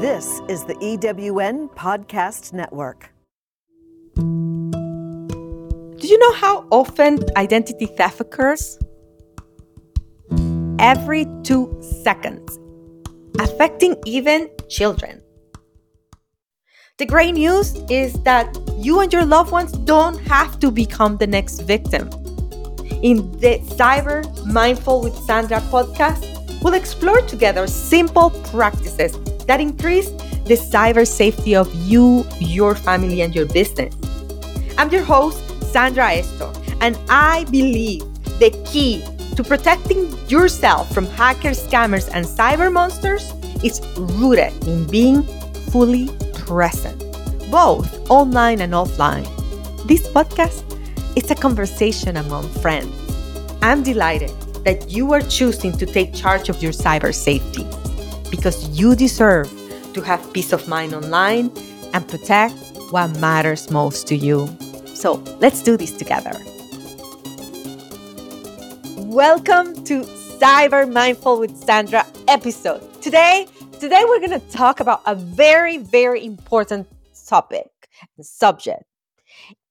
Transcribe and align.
This 0.00 0.40
is 0.48 0.64
the 0.64 0.76
EWN 0.76 1.74
Podcast 1.74 2.54
Network. 2.54 3.12
Do 4.16 6.06
you 6.08 6.18
know 6.18 6.32
how 6.32 6.66
often 6.70 7.18
identity 7.36 7.84
theft 7.84 8.18
occurs? 8.18 8.78
Every 10.78 11.26
two 11.42 11.78
seconds, 12.02 12.58
affecting 13.40 13.94
even 14.06 14.48
children. 14.70 15.20
The 16.96 17.04
great 17.04 17.34
news 17.34 17.74
is 17.90 18.14
that 18.22 18.56
you 18.78 19.00
and 19.00 19.12
your 19.12 19.26
loved 19.26 19.52
ones 19.52 19.72
don't 19.72 20.16
have 20.20 20.58
to 20.60 20.70
become 20.70 21.18
the 21.18 21.26
next 21.26 21.60
victim. 21.60 22.08
In 23.02 23.30
the 23.32 23.60
Cyber 23.76 24.24
Mindful 24.46 25.02
with 25.02 25.14
Sandra 25.26 25.60
podcast, 25.60 26.24
we'll 26.62 26.72
explore 26.72 27.20
together 27.26 27.66
simple 27.66 28.30
practices 28.30 29.14
that 29.50 29.60
increase 29.60 30.10
the 30.46 30.54
cyber 30.54 31.04
safety 31.04 31.56
of 31.56 31.68
you, 31.74 32.24
your 32.38 32.76
family, 32.76 33.20
and 33.22 33.34
your 33.34 33.46
business. 33.46 33.92
I'm 34.78 34.90
your 34.90 35.02
host, 35.02 35.42
Sandra 35.72 36.04
Estok, 36.04 36.54
and 36.80 36.96
I 37.08 37.42
believe 37.50 38.02
the 38.38 38.50
key 38.64 39.02
to 39.34 39.42
protecting 39.42 40.06
yourself 40.28 40.94
from 40.94 41.04
hackers, 41.04 41.66
scammers, 41.66 42.08
and 42.14 42.24
cyber 42.24 42.72
monsters 42.72 43.32
is 43.64 43.80
rooted 43.98 44.52
in 44.68 44.86
being 44.86 45.24
fully 45.72 46.06
present, 46.46 47.00
both 47.50 48.08
online 48.08 48.60
and 48.60 48.72
offline. 48.72 49.26
This 49.88 50.06
podcast 50.06 50.62
is 51.16 51.28
a 51.32 51.34
conversation 51.34 52.18
among 52.18 52.48
friends. 52.62 52.94
I'm 53.62 53.82
delighted 53.82 54.30
that 54.62 54.90
you 54.90 55.12
are 55.12 55.22
choosing 55.22 55.72
to 55.72 55.86
take 55.86 56.14
charge 56.14 56.48
of 56.50 56.62
your 56.62 56.72
cyber 56.72 57.12
safety 57.12 57.66
because 58.30 58.68
you 58.78 58.94
deserve 58.94 59.50
to 59.92 60.00
have 60.00 60.32
peace 60.32 60.52
of 60.52 60.68
mind 60.68 60.94
online 60.94 61.50
and 61.92 62.06
protect 62.08 62.54
what 62.90 63.08
matters 63.18 63.70
most 63.70 64.06
to 64.08 64.16
you. 64.16 64.48
So 64.94 65.14
let's 65.40 65.62
do 65.62 65.76
this 65.76 65.92
together. 65.92 66.32
Welcome 68.96 69.82
to 69.84 70.02
Cyber 70.38 70.90
Mindful 70.90 71.40
with 71.40 71.56
Sandra 71.56 72.06
episode. 72.28 72.80
Today, 73.02 73.46
today 73.80 74.04
we're 74.06 74.20
going 74.20 74.38
to 74.40 74.50
talk 74.50 74.78
about 74.78 75.02
a 75.06 75.14
very 75.14 75.78
very 75.78 76.24
important 76.24 76.86
topic 77.26 77.68
and 78.16 78.24
subject. 78.24 78.84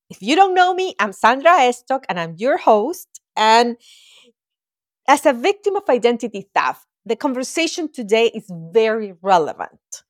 If 0.10 0.22
you 0.22 0.36
don't 0.36 0.54
know 0.54 0.74
me, 0.74 0.96
I'm 1.00 1.14
Sandra 1.14 1.52
Estok 1.52 2.04
and 2.10 2.20
I'm 2.20 2.36
your 2.38 2.58
host 2.58 3.08
and 3.38 3.78
as 5.08 5.26
a 5.26 5.34
victim 5.34 5.76
of 5.76 5.90
identity 5.90 6.50
theft, 6.54 6.86
the 7.10 7.16
conversation 7.16 7.92
today 7.92 8.28
is 8.34 8.46
very 8.50 9.16
relevant. 9.22 10.04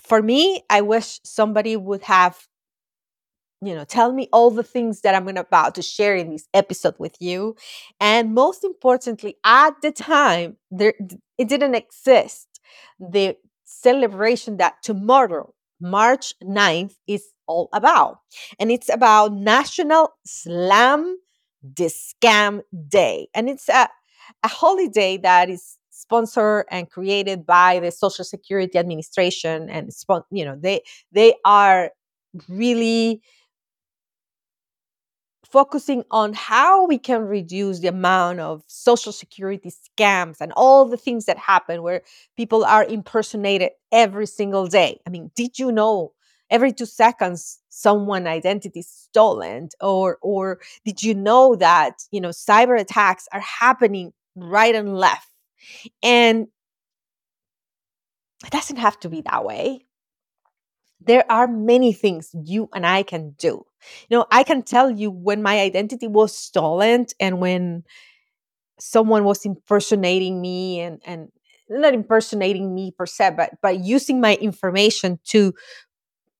For 0.00 0.22
me, 0.22 0.62
I 0.70 0.80
wish 0.80 1.20
somebody 1.24 1.76
would 1.76 2.02
have, 2.04 2.48
you 3.62 3.74
know, 3.74 3.84
tell 3.84 4.12
me 4.12 4.28
all 4.32 4.50
the 4.50 4.62
things 4.62 5.02
that 5.02 5.14
I'm 5.14 5.28
about 5.28 5.74
to 5.74 5.82
share 5.82 6.16
in 6.16 6.30
this 6.30 6.48
episode 6.54 6.94
with 6.98 7.16
you. 7.20 7.54
And 8.00 8.34
most 8.34 8.64
importantly, 8.64 9.36
at 9.44 9.74
the 9.82 9.92
time, 9.92 10.56
there 10.70 10.94
it 11.36 11.48
didn't 11.48 11.74
exist. 11.74 12.48
The 12.98 13.36
celebration 13.64 14.56
that 14.56 14.82
tomorrow, 14.82 15.52
March 15.80 16.34
9th, 16.42 16.94
is 17.06 17.26
all 17.46 17.68
about. 17.74 18.20
And 18.58 18.70
it's 18.70 18.88
about 18.88 19.34
National 19.34 20.14
Slam 20.24 21.18
the 21.62 21.92
Scam 21.92 22.62
Day. 22.88 23.28
And 23.34 23.50
it's 23.50 23.68
a, 23.68 23.88
a 24.42 24.48
holiday 24.48 25.18
that 25.18 25.50
is 25.50 25.76
sponsored 26.00 26.66
and 26.70 26.90
created 26.90 27.46
by 27.46 27.80
the 27.80 27.90
Social 27.90 28.24
Security 28.24 28.78
Administration 28.78 29.68
and 29.70 29.90
you 30.30 30.44
know 30.44 30.56
they 30.60 30.82
they 31.12 31.34
are 31.44 31.90
really 32.48 33.22
focusing 35.44 36.04
on 36.10 36.32
how 36.32 36.86
we 36.86 36.98
can 36.98 37.22
reduce 37.22 37.80
the 37.80 37.88
amount 37.88 38.38
of 38.40 38.62
social 38.66 39.12
security 39.12 39.70
scams 39.70 40.36
and 40.40 40.52
all 40.54 40.84
the 40.84 40.96
things 40.96 41.24
that 41.24 41.38
happen 41.38 41.82
where 41.82 42.02
people 42.36 42.64
are 42.64 42.84
impersonated 42.84 43.70
every 43.90 44.26
single 44.26 44.66
day. 44.66 45.00
I 45.06 45.10
mean, 45.10 45.30
did 45.34 45.58
you 45.58 45.72
know 45.72 46.12
every 46.50 46.72
2 46.72 46.86
seconds 46.86 47.58
someone 47.70 48.26
identity 48.26 48.82
stolen 48.82 49.70
or 49.80 50.18
or 50.20 50.60
did 50.84 51.02
you 51.02 51.14
know 51.14 51.56
that, 51.56 51.94
you 52.10 52.20
know, 52.20 52.28
cyber 52.30 52.78
attacks 52.78 53.26
are 53.32 53.40
happening 53.40 54.12
right 54.36 54.74
and 54.74 54.96
left? 54.96 55.29
And 56.02 56.48
it 58.44 58.50
doesn't 58.50 58.76
have 58.76 58.98
to 59.00 59.08
be 59.08 59.22
that 59.22 59.44
way. 59.44 59.86
There 61.00 61.30
are 61.30 61.48
many 61.48 61.92
things 61.92 62.30
you 62.44 62.68
and 62.74 62.86
I 62.86 63.02
can 63.02 63.30
do. 63.38 63.64
You 64.08 64.18
know, 64.18 64.26
I 64.30 64.42
can 64.42 64.62
tell 64.62 64.90
you 64.90 65.10
when 65.10 65.42
my 65.42 65.60
identity 65.60 66.06
was 66.06 66.36
stolen 66.36 67.06
and 67.18 67.40
when 67.40 67.84
someone 68.78 69.24
was 69.24 69.44
impersonating 69.46 70.40
me 70.40 70.80
and 70.80 71.00
and 71.06 71.28
not 71.68 71.94
impersonating 71.94 72.74
me 72.74 72.92
per 72.96 73.06
se, 73.06 73.32
but 73.36 73.52
but 73.62 73.80
using 73.80 74.20
my 74.20 74.36
information 74.36 75.20
to 75.26 75.54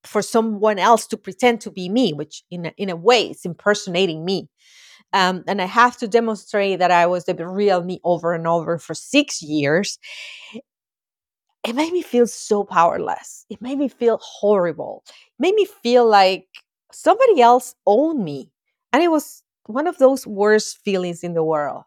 for 0.05 0.23
someone 0.23 0.79
else 0.79 1.07
to 1.09 1.17
pretend 1.17 1.61
to 1.63 1.71
be 1.71 1.89
me, 1.89 2.13
which 2.13 2.45
in 2.51 2.67
a, 2.67 2.73
in 2.79 2.91
a 2.91 2.97
way 2.97 3.31
is 3.31 3.45
impersonating 3.45 4.25
me. 4.25 4.49
Um, 5.13 5.45
and 5.47 5.61
I 5.61 5.67
have 5.67 5.97
to 5.99 6.09
demonstrate 6.09 6.79
that 6.79 6.91
I 6.91 7.07
was 7.07 7.25
the 7.25 7.35
real 7.49 7.83
me 7.83 8.01
over 8.05 8.33
and 8.33 8.47
over 8.47 8.79
for 8.79 8.95
six 8.95 9.43
years. 9.43 9.99
It 11.65 11.75
made 11.75 11.93
me 11.93 12.03
feel 12.03 12.27
so 12.27 12.65
powerless. 12.65 13.45
It 13.51 13.61
made 13.61 13.79
me 13.79 13.89
feel 13.89 14.19
horrible. 14.23 15.05
It 15.07 15.41
made 15.41 15.55
me 15.55 15.67
feel 15.67 16.07
like 16.09 16.47
somebody 16.91 17.41
else 17.43 17.75
owned 17.87 18.25
me. 18.25 18.51
And 18.93 19.03
it 19.03 19.11
was 19.11 19.43
one 19.67 19.87
of 19.87 19.99
those 19.99 20.27
worst 20.27 20.79
feelings 20.79 21.23
in 21.23 21.35
the 21.35 21.45
world 21.45 21.85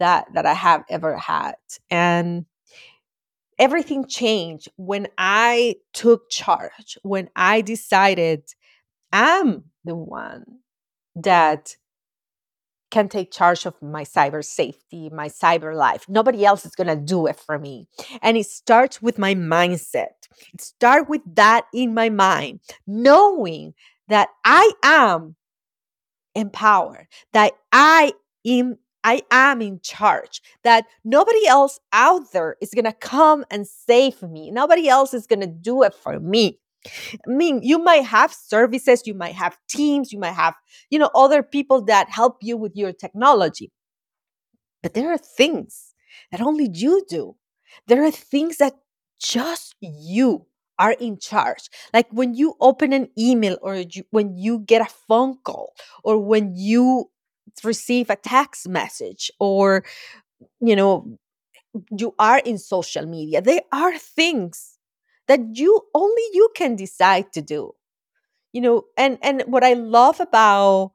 that 0.00 0.26
that 0.34 0.46
I 0.46 0.54
have 0.54 0.84
ever 0.90 1.16
had. 1.16 1.56
And 1.90 2.46
everything 3.58 4.06
changed 4.06 4.68
when 4.76 5.08
I 5.18 5.76
took 5.92 6.28
charge, 6.30 6.98
when 7.02 7.30
I 7.36 7.60
decided 7.60 8.42
I'm 9.12 9.64
the 9.84 9.94
one 9.96 10.44
that 11.16 11.76
can 12.96 13.10
take 13.10 13.30
charge 13.30 13.66
of 13.66 13.74
my 13.82 14.04
cyber 14.04 14.42
safety, 14.42 15.10
my 15.10 15.28
cyber 15.28 15.76
life. 15.76 16.06
Nobody 16.08 16.46
else 16.46 16.64
is 16.64 16.74
going 16.74 16.86
to 16.86 16.96
do 16.96 17.26
it 17.26 17.36
for 17.38 17.58
me. 17.58 17.86
And 18.22 18.38
it 18.38 18.46
starts 18.46 19.02
with 19.02 19.18
my 19.18 19.34
mindset. 19.34 20.16
It 20.54 20.62
starts 20.62 21.06
with 21.06 21.20
that 21.34 21.66
in 21.74 21.92
my 21.92 22.08
mind, 22.08 22.60
knowing 22.86 23.74
that 24.08 24.30
I 24.46 24.72
am 24.82 25.36
empowered, 26.34 27.06
that 27.34 27.52
I 27.70 28.14
am 28.46 28.78
I 29.04 29.22
am 29.30 29.60
in 29.60 29.78
charge, 29.80 30.40
that 30.64 30.86
nobody 31.04 31.46
else 31.46 31.78
out 31.92 32.32
there 32.32 32.56
is 32.62 32.72
going 32.74 32.86
to 32.86 32.92
come 32.92 33.44
and 33.50 33.68
save 33.68 34.22
me. 34.22 34.50
Nobody 34.50 34.88
else 34.88 35.12
is 35.12 35.26
going 35.26 35.42
to 35.42 35.46
do 35.46 35.82
it 35.82 35.94
for 35.94 36.18
me. 36.18 36.58
I 37.26 37.30
mean, 37.30 37.60
you 37.62 37.78
might 37.78 38.04
have 38.04 38.32
services, 38.32 39.06
you 39.06 39.14
might 39.14 39.34
have 39.34 39.58
teams, 39.68 40.12
you 40.12 40.18
might 40.18 40.34
have, 40.34 40.54
you 40.90 40.98
know, 40.98 41.10
other 41.14 41.42
people 41.42 41.82
that 41.86 42.10
help 42.10 42.38
you 42.42 42.56
with 42.56 42.72
your 42.74 42.92
technology. 42.92 43.72
But 44.82 44.94
there 44.94 45.12
are 45.12 45.18
things 45.18 45.94
that 46.30 46.40
only 46.40 46.70
you 46.72 47.04
do. 47.08 47.36
There 47.86 48.04
are 48.04 48.10
things 48.10 48.58
that 48.58 48.74
just 49.20 49.74
you 49.80 50.46
are 50.78 50.92
in 50.92 51.18
charge. 51.18 51.68
Like 51.92 52.06
when 52.10 52.34
you 52.34 52.54
open 52.60 52.92
an 52.92 53.08
email 53.18 53.58
or 53.62 53.76
you, 53.76 54.04
when 54.10 54.36
you 54.36 54.58
get 54.60 54.82
a 54.82 54.92
phone 55.08 55.38
call 55.42 55.72
or 56.04 56.18
when 56.18 56.52
you 56.54 57.10
receive 57.64 58.10
a 58.10 58.16
text 58.16 58.68
message 58.68 59.30
or, 59.40 59.84
you 60.60 60.76
know, 60.76 61.18
you 61.98 62.14
are 62.18 62.38
in 62.38 62.58
social 62.58 63.06
media. 63.06 63.42
There 63.42 63.62
are 63.72 63.98
things 63.98 64.75
that 65.28 65.40
you 65.54 65.82
only 65.94 66.22
you 66.32 66.48
can 66.54 66.76
decide 66.76 67.32
to 67.32 67.42
do. 67.42 67.72
You 68.52 68.60
know 68.62 68.84
and 68.96 69.18
and 69.22 69.42
what 69.46 69.62
i 69.64 69.74
love 69.74 70.18
about 70.18 70.92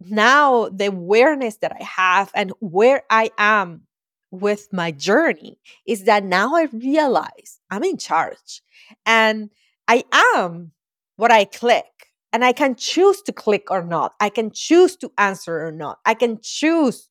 now 0.00 0.68
the 0.68 0.86
awareness 0.86 1.56
that 1.58 1.72
i 1.72 1.82
have 1.82 2.32
and 2.34 2.52
where 2.60 3.02
i 3.10 3.30
am 3.38 3.82
with 4.30 4.68
my 4.72 4.90
journey 4.90 5.58
is 5.86 6.04
that 6.04 6.24
now 6.24 6.56
i 6.56 6.64
realize 6.72 7.60
i'm 7.70 7.84
in 7.84 7.96
charge 7.96 8.60
and 9.06 9.50
i 9.86 10.02
am 10.36 10.72
what 11.16 11.30
i 11.30 11.44
click. 11.44 11.84
And 12.32 12.44
i 12.44 12.52
can 12.52 12.74
choose 12.74 13.22
to 13.22 13.32
click 13.32 13.70
or 13.70 13.82
not. 13.84 14.14
I 14.20 14.28
can 14.28 14.50
choose 14.50 14.96
to 14.96 15.12
answer 15.16 15.64
or 15.64 15.70
not. 15.70 16.00
I 16.04 16.14
can 16.14 16.40
choose 16.42 17.08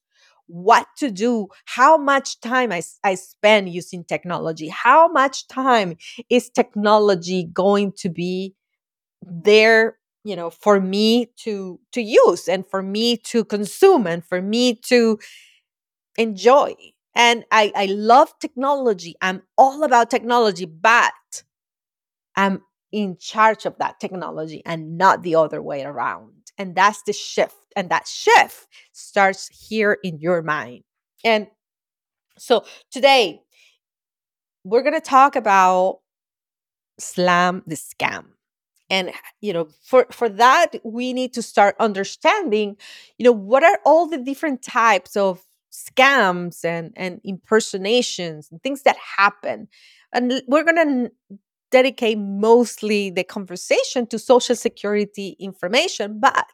what 0.48 0.88
to 0.98 1.10
do, 1.12 1.48
how 1.66 1.98
much 1.98 2.40
time 2.42 2.72
I, 2.72 2.81
I 3.04 3.16
spend 3.16 3.69
using 3.69 4.04
technology, 4.04 4.68
how 4.69 5.07
much 5.07 5.48
time 5.48 5.95
is 6.30 6.50
technology 6.50 7.45
going 7.54 7.94
to 8.00 8.10
be 8.10 8.56
there 9.25 9.98
you 10.25 10.36
know 10.36 10.50
for 10.50 10.80
me 10.81 11.30
to 11.38 11.80
to 11.92 12.01
use 12.01 12.48
and 12.48 12.66
for 12.68 12.81
me 12.81 13.18
to 13.18 13.45
consume 13.45 14.07
and 14.07 14.25
for 14.25 14.42
me 14.42 14.75
to 14.75 15.19
enjoy 16.18 16.74
And 17.16 17.46
I, 17.51 17.72
I 17.75 17.86
love 17.86 18.34
technology. 18.39 19.16
I'm 19.22 19.44
all 19.57 19.84
about 19.84 20.10
technology, 20.10 20.66
but 20.66 21.13
I'm 22.36 22.62
in 22.92 23.18
charge 23.18 23.66
of 23.66 23.78
that 23.80 24.00
technology 24.00 24.62
and 24.66 24.98
not 24.98 25.24
the 25.24 25.36
other 25.36 25.62
way 25.62 25.84
around. 25.84 26.43
And 26.58 26.76
that's 26.76 27.04
the 27.04 27.14
shift. 27.14 27.56
And 27.76 27.90
that 27.90 28.08
shift 28.08 28.68
starts 28.92 29.48
here 29.48 29.98
in 30.04 30.20
your 30.20 30.42
mind. 30.42 30.84
And 31.24 31.48
so 32.38 32.66
today, 32.92 33.42
we're 34.64 34.82
going 34.82 34.94
to 34.94 35.02
talk 35.02 35.36
about 35.36 36.00
slam 37.00 37.64
the 37.66 37.76
scam 37.76 38.26
and 38.90 39.12
you 39.42 39.52
know 39.52 39.68
for 39.84 40.06
for 40.12 40.30
that 40.30 40.76
we 40.84 41.12
need 41.12 41.34
to 41.34 41.42
start 41.42 41.76
understanding 41.80 42.78
you 43.18 43.24
know 43.24 43.32
what 43.32 43.64
are 43.64 43.80
all 43.86 44.08
the 44.08 44.18
different 44.18 44.62
types 44.62 45.16
of 45.16 45.44
scams 45.72 46.64
and 46.64 46.94
and 46.96 47.20
impersonations 47.24 48.48
and 48.52 48.62
things 48.62 48.84
that 48.84 48.96
happen 49.18 49.68
and 50.14 50.44
we're 50.48 50.64
going 50.64 50.76
to 50.76 51.12
dedicate 51.78 52.20
mostly 52.20 53.10
the 53.10 53.24
conversation 53.24 54.06
to 54.08 54.18
social 54.20 54.56
security 54.56 55.36
information 55.40 56.20
but 56.20 56.52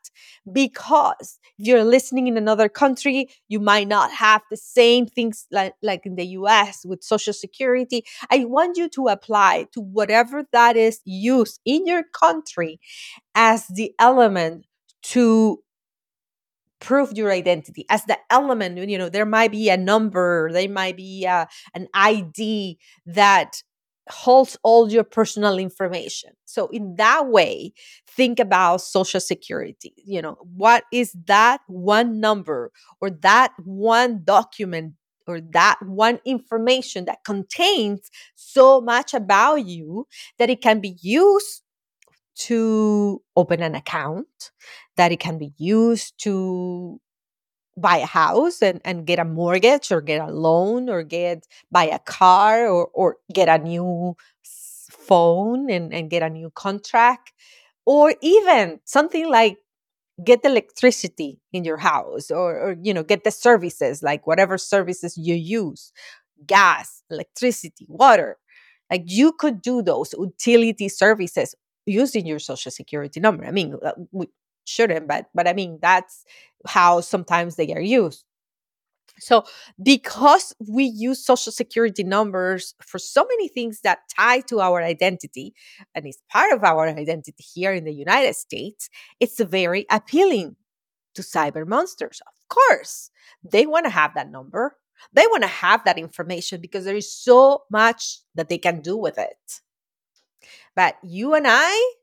because 0.61 1.39
you're 1.57 1.83
listening 1.83 2.27
in 2.27 2.37
another 2.37 2.69
country 2.69 3.27
you 3.47 3.59
might 3.59 3.87
not 3.87 4.09
have 4.11 4.41
the 4.49 4.57
same 4.57 5.05
things 5.05 5.45
like, 5.51 5.73
like 5.81 6.05
in 6.05 6.15
the 6.15 6.25
us 6.25 6.85
with 6.85 7.03
social 7.03 7.33
security. 7.33 8.03
I 8.29 8.45
want 8.45 8.77
you 8.77 8.87
to 8.89 9.07
apply 9.07 9.67
to 9.73 9.81
whatever 9.81 10.45
that 10.51 10.75
is 10.77 10.99
used 11.05 11.59
in 11.65 11.85
your 11.85 12.03
country 12.03 12.79
as 13.35 13.67
the 13.67 13.93
element 13.99 14.65
to 15.01 15.59
prove 16.79 17.11
your 17.13 17.29
identity 17.29 17.85
as 17.89 18.05
the 18.05 18.17
element 18.29 18.77
you 18.89 18.97
know 18.97 19.09
there 19.09 19.25
might 19.25 19.51
be 19.51 19.69
a 19.69 19.75
number 19.75 20.49
there 20.53 20.69
might 20.69 20.95
be 20.95 21.25
a, 21.25 21.29
uh, 21.29 21.45
an 21.73 21.87
id 21.93 22.77
that 23.05 23.61
holds 24.09 24.57
all 24.63 24.91
your 24.91 25.03
personal 25.03 25.57
information. 25.57 26.31
So 26.45 26.67
in 26.67 26.95
that 26.95 27.27
way, 27.27 27.73
think 28.07 28.39
about 28.39 28.81
social 28.81 29.19
security. 29.19 29.93
You 29.97 30.21
know, 30.21 30.37
what 30.55 30.83
is 30.91 31.15
that 31.25 31.61
one 31.67 32.19
number 32.19 32.71
or 33.01 33.09
that 33.09 33.53
one 33.63 34.21
document 34.23 34.93
or 35.27 35.39
that 35.41 35.77
one 35.83 36.19
information 36.25 37.05
that 37.05 37.23
contains 37.23 38.09
so 38.35 38.81
much 38.81 39.13
about 39.13 39.65
you 39.65 40.07
that 40.39 40.49
it 40.49 40.61
can 40.61 40.79
be 40.79 40.97
used 41.01 41.61
to 42.35 43.21
open 43.35 43.61
an 43.61 43.75
account, 43.75 44.51
that 44.97 45.11
it 45.11 45.19
can 45.19 45.37
be 45.37 45.53
used 45.57 46.13
to 46.23 46.99
buy 47.81 47.97
a 47.97 48.05
house 48.05 48.61
and, 48.61 48.81
and 48.85 49.05
get 49.05 49.19
a 49.19 49.25
mortgage 49.25 49.91
or 49.91 50.01
get 50.01 50.21
a 50.21 50.31
loan 50.31 50.89
or 50.89 51.03
get 51.03 51.47
buy 51.71 51.85
a 51.85 51.99
car 51.99 52.67
or, 52.67 52.87
or 52.93 53.17
get 53.33 53.49
a 53.49 53.57
new 53.57 54.15
phone 54.91 55.69
and, 55.69 55.93
and 55.93 56.09
get 56.09 56.23
a 56.23 56.29
new 56.29 56.49
contract 56.51 57.33
or 57.85 58.13
even 58.21 58.79
something 58.85 59.29
like 59.29 59.57
get 60.23 60.43
electricity 60.43 61.39
in 61.53 61.63
your 61.63 61.77
house 61.77 62.29
or, 62.29 62.59
or 62.59 62.75
you 62.81 62.93
know 62.93 63.03
get 63.03 63.23
the 63.23 63.31
services 63.31 64.03
like 64.03 64.27
whatever 64.27 64.57
services 64.57 65.17
you 65.17 65.35
use 65.35 65.91
gas 66.45 67.03
electricity 67.09 67.85
water. 67.89 68.37
Like 68.91 69.03
you 69.05 69.33
could 69.33 69.61
do 69.61 69.81
those 69.81 70.13
utility 70.17 70.89
services 70.89 71.55
using 71.85 72.25
your 72.25 72.39
social 72.39 72.71
security 72.71 73.19
number. 73.19 73.45
I 73.45 73.51
mean 73.51 73.75
uh, 73.83 73.93
shouldn't 74.69 75.07
but 75.07 75.25
but 75.33 75.47
i 75.47 75.53
mean 75.53 75.79
that's 75.81 76.25
how 76.67 77.01
sometimes 77.01 77.55
they 77.55 77.73
are 77.73 77.81
used. 77.81 78.23
So, 79.19 79.43
because 79.83 80.55
we 80.65 80.85
use 80.85 81.25
social 81.25 81.51
security 81.51 82.03
numbers 82.03 82.73
for 82.81 82.99
so 82.99 83.25
many 83.25 83.49
things 83.49 83.81
that 83.81 83.99
tie 84.15 84.39
to 84.41 84.61
our 84.61 84.81
identity 84.81 85.53
and 85.93 86.07
is 86.07 86.19
part 86.31 86.53
of 86.53 86.63
our 86.63 86.87
identity 86.87 87.43
here 87.43 87.73
in 87.73 87.83
the 87.83 87.93
United 87.93 88.35
States, 88.35 88.89
it's 89.19 89.39
very 89.41 89.85
appealing 89.91 90.55
to 91.15 91.21
cyber 91.21 91.67
monsters. 91.67 92.21
Of 92.27 92.47
course, 92.47 93.11
they 93.43 93.65
want 93.65 93.85
to 93.85 93.91
have 93.91 94.13
that 94.15 94.31
number, 94.31 94.77
they 95.11 95.27
want 95.27 95.43
to 95.43 95.49
have 95.49 95.83
that 95.83 95.97
information 95.97 96.61
because 96.61 96.85
there 96.85 96.95
is 96.95 97.11
so 97.11 97.63
much 97.69 98.19
that 98.35 98.47
they 98.47 98.57
can 98.57 98.79
do 98.79 98.95
with 98.95 99.17
it. 99.17 99.61
But 100.75 100.95
you 101.03 101.33
and 101.33 101.45
I 101.47 101.93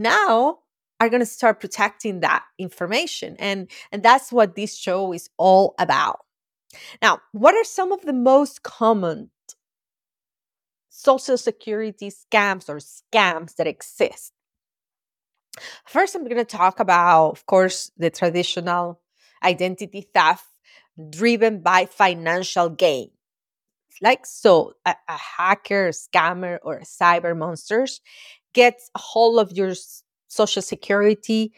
now 0.00 0.58
are 1.00 1.08
going 1.08 1.20
to 1.20 1.26
start 1.26 1.60
protecting 1.60 2.20
that 2.20 2.44
information 2.58 3.36
and 3.38 3.70
and 3.90 4.02
that's 4.02 4.30
what 4.30 4.54
this 4.54 4.76
show 4.76 5.12
is 5.12 5.28
all 5.38 5.74
about. 5.78 6.20
Now 7.02 7.20
what 7.32 7.54
are 7.54 7.64
some 7.64 7.92
of 7.92 8.02
the 8.02 8.12
most 8.12 8.62
common 8.62 9.30
social 10.90 11.38
security 11.38 12.10
scams 12.10 12.68
or 12.68 12.76
scams 12.76 13.56
that 13.56 13.66
exist? 13.66 14.32
First 15.86 16.14
i'm 16.14 16.24
going 16.24 16.36
to 16.36 16.44
talk 16.44 16.80
about 16.80 17.30
of 17.30 17.46
course 17.46 17.90
the 17.96 18.10
traditional 18.10 19.00
identity 19.42 20.08
theft 20.14 20.46
driven 21.10 21.60
by 21.60 21.86
financial 21.86 22.68
gain. 22.68 23.10
Like 24.02 24.26
so 24.26 24.74
a, 24.86 24.94
a 25.08 25.16
hacker 25.16 25.88
a 25.88 25.90
scammer 25.90 26.58
or 26.62 26.76
a 26.76 26.84
cyber 26.84 27.36
monsters 27.36 28.00
gets 28.54 28.90
a 28.94 28.98
hold 28.98 29.38
of 29.38 29.52
your 29.52 29.74
social 30.30 30.62
security 30.62 31.52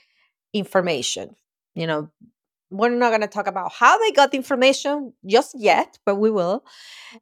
information. 0.53 1.37
You 1.75 1.87
know, 1.87 2.11
we're 2.71 2.91
not 2.91 3.11
going 3.11 3.21
to 3.21 3.29
talk 3.29 3.47
about 3.47 3.73
how 3.73 3.99
they 3.99 4.13
got 4.13 4.31
the 4.31 4.39
information 4.39 5.13
just 5.27 5.55
yet, 5.59 5.99
but 6.07 6.17
we 6.17 6.31
will. 6.31 6.65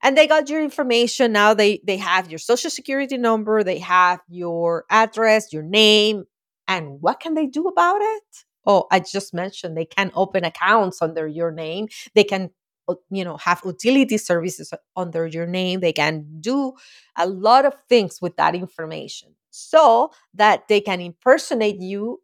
And 0.02 0.16
they 0.16 0.26
got 0.26 0.48
your 0.48 0.62
information. 0.62 1.32
Now 1.32 1.54
they 1.54 1.80
they 1.84 1.96
have 1.98 2.30
your 2.30 2.38
social 2.38 2.70
security 2.70 3.18
number, 3.18 3.64
they 3.64 3.78
have 3.78 4.20
your 4.28 4.84
address, 4.90 5.52
your 5.52 5.64
name, 5.64 6.24
and 6.68 7.00
what 7.00 7.20
can 7.20 7.34
they 7.34 7.46
do 7.46 7.66
about 7.66 8.00
it? 8.00 8.22
Oh, 8.66 8.86
I 8.92 9.00
just 9.00 9.34
mentioned 9.34 9.76
they 9.76 9.86
can 9.86 10.12
open 10.14 10.44
accounts 10.44 11.02
under 11.02 11.26
your 11.26 11.50
name. 11.50 11.88
They 12.14 12.24
can 12.24 12.50
uh, 12.88 12.94
you 13.10 13.24
know 13.24 13.36
have 13.38 13.62
utility 13.64 14.18
services 14.18 14.72
under 14.96 15.26
your 15.26 15.46
name 15.46 15.80
they 15.80 15.92
can 15.92 16.26
do 16.40 16.72
a 17.16 17.26
lot 17.26 17.64
of 17.66 17.74
things 17.88 18.20
with 18.22 18.36
that 18.36 18.54
information 18.54 19.34
so 19.50 20.10
that 20.34 20.68
they 20.68 20.80
can 20.80 21.00
impersonate 21.00 21.80
you. 21.80 22.20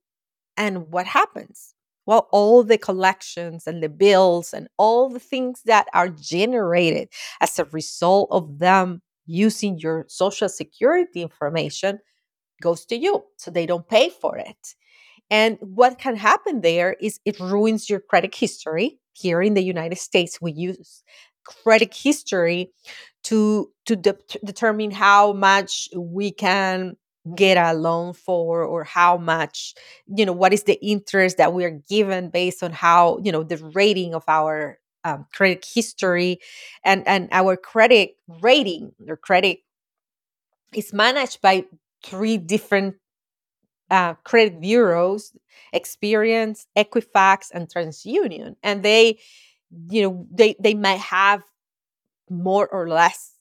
And 0.56 0.88
what 0.90 1.06
happens? 1.06 1.74
Well, 2.06 2.28
all 2.32 2.62
the 2.62 2.78
collections 2.78 3.66
and 3.66 3.82
the 3.82 3.88
bills 3.88 4.54
and 4.54 4.68
all 4.78 5.08
the 5.08 5.20
things 5.20 5.62
that 5.66 5.86
are 5.92 6.08
generated 6.08 7.08
as 7.40 7.58
a 7.58 7.64
result 7.66 8.28
of 8.30 8.58
them 8.60 9.02
using 9.26 9.78
your 9.78 10.06
social 10.08 10.48
security 10.48 11.22
information 11.22 11.98
goes 12.62 12.84
to 12.86 12.96
you. 12.96 13.24
So 13.36 13.50
they 13.50 13.66
don't 13.66 13.88
pay 13.88 14.08
for 14.10 14.36
it. 14.38 14.74
And 15.30 15.58
what 15.60 15.98
can 15.98 16.16
happen 16.16 16.60
there 16.60 16.94
is 17.00 17.20
it 17.24 17.40
ruins 17.40 17.90
your 17.90 18.00
credit 18.00 18.34
history. 18.34 18.98
Here 19.14 19.42
in 19.42 19.54
the 19.54 19.62
United 19.62 19.98
States, 19.98 20.40
we 20.40 20.52
use 20.52 21.02
credit 21.44 21.94
history 21.94 22.72
to 23.24 23.70
to 23.86 23.96
de- 23.96 24.16
determine 24.44 24.90
how 24.90 25.32
much 25.32 25.88
we 25.96 26.30
can 26.32 26.96
get 27.34 27.56
a 27.56 27.72
loan 27.72 28.12
for 28.12 28.62
or 28.62 28.84
how 28.84 29.16
much 29.16 29.74
you 30.06 30.24
know 30.24 30.32
what 30.32 30.52
is 30.52 30.64
the 30.64 30.78
interest 30.84 31.38
that 31.38 31.52
we 31.52 31.64
are 31.64 31.80
given 31.88 32.30
based 32.30 32.62
on 32.62 32.72
how 32.72 33.18
you 33.22 33.32
know 33.32 33.42
the 33.42 33.56
rating 33.74 34.14
of 34.14 34.22
our 34.28 34.78
um, 35.04 35.26
credit 35.32 35.66
history 35.74 36.38
and 36.84 37.06
and 37.06 37.28
our 37.32 37.56
credit 37.56 38.16
rating. 38.42 38.92
Or 39.08 39.16
credit 39.16 39.60
is 40.74 40.92
managed 40.92 41.40
by 41.40 41.64
three 42.04 42.38
different 42.38 42.96
uh, 43.90 44.14
credit 44.24 44.60
bureaus 44.60 45.32
experian 45.74 46.58
equifax 46.76 47.50
and 47.52 47.68
transunion. 47.68 48.56
And 48.62 48.82
they 48.82 49.18
you 49.90 50.02
know 50.02 50.26
they 50.32 50.56
they 50.60 50.74
might 50.74 51.00
have 51.00 51.42
more 52.30 52.68
or 52.68 52.88
less 52.88 53.32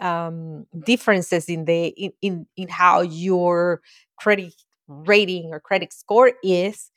um, 0.00 0.66
differences 0.84 1.48
in 1.48 1.64
the 1.64 1.86
in, 1.88 2.12
in 2.22 2.46
in 2.56 2.68
how 2.68 3.00
your 3.02 3.80
credit 4.18 4.54
rating 4.88 5.50
or 5.52 5.60
credit 5.60 5.92
score 5.92 6.32
is 6.42 6.90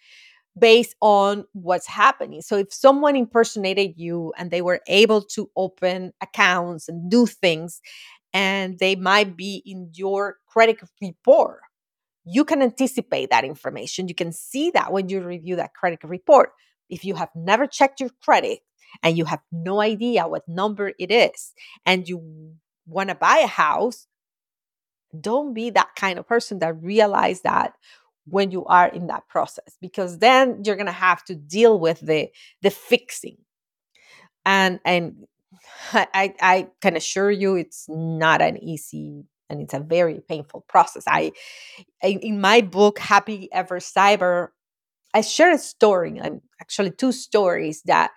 based 0.57 0.95
on 1.01 1.45
what's 1.53 1.87
happening. 1.87 2.41
So 2.41 2.57
if 2.57 2.73
someone 2.73 3.15
impersonated 3.15 3.93
you 3.97 4.33
and 4.37 4.51
they 4.51 4.61
were 4.61 4.81
able 4.87 5.21
to 5.21 5.49
open 5.55 6.13
accounts 6.21 6.89
and 6.89 7.09
do 7.09 7.25
things 7.25 7.81
and 8.33 8.77
they 8.79 8.95
might 8.95 9.37
be 9.37 9.63
in 9.65 9.91
your 9.93 10.37
credit 10.47 10.79
report, 11.01 11.61
you 12.25 12.43
can 12.45 12.61
anticipate 12.61 13.29
that 13.31 13.43
information. 13.45 14.07
You 14.07 14.15
can 14.15 14.31
see 14.31 14.71
that 14.71 14.91
when 14.91 15.09
you 15.09 15.21
review 15.21 15.55
that 15.57 15.73
credit 15.73 16.03
report. 16.03 16.51
If 16.89 17.05
you 17.05 17.15
have 17.15 17.29
never 17.35 17.67
checked 17.67 17.99
your 17.99 18.09
credit 18.23 18.59
and 19.03 19.17
you 19.17 19.25
have 19.25 19.41
no 19.51 19.79
idea 19.79 20.27
what 20.27 20.47
number 20.47 20.91
it 20.99 21.11
is 21.11 21.53
and 21.85 22.07
you 22.07 22.55
want 22.89 23.09
to 23.09 23.15
buy 23.15 23.41
a 23.43 23.47
house, 23.47 24.07
don't 25.19 25.53
be 25.53 25.69
that 25.71 25.89
kind 25.95 26.19
of 26.19 26.27
person 26.27 26.59
that 26.59 26.81
realize 26.81 27.41
that 27.41 27.73
when 28.25 28.51
you 28.51 28.65
are 28.65 28.87
in 28.87 29.07
that 29.07 29.27
process 29.27 29.75
because 29.81 30.19
then 30.19 30.61
you're 30.63 30.75
going 30.75 30.85
to 30.85 30.91
have 30.91 31.23
to 31.25 31.35
deal 31.35 31.79
with 31.79 31.99
the 31.99 32.29
the 32.61 32.69
fixing 32.69 33.37
and 34.45 34.79
and 34.85 35.25
I, 35.93 36.33
I 36.41 36.67
can 36.81 36.95
assure 36.95 37.31
you 37.31 37.55
it's 37.55 37.85
not 37.89 38.41
an 38.41 38.63
easy 38.63 39.25
and 39.49 39.61
it's 39.61 39.73
a 39.73 39.79
very 39.79 40.21
painful 40.27 40.63
process. 40.67 41.03
I, 41.07 41.31
in 42.03 42.39
my 42.39 42.61
book, 42.61 42.99
Happy 42.99 43.49
Ever 43.51 43.79
Cyber, 43.79 44.49
I 45.13 45.21
share 45.21 45.51
a 45.51 45.57
story, 45.57 46.19
and 46.19 46.41
actually 46.61 46.91
two 46.91 47.11
stories 47.11 47.81
that 47.85 48.11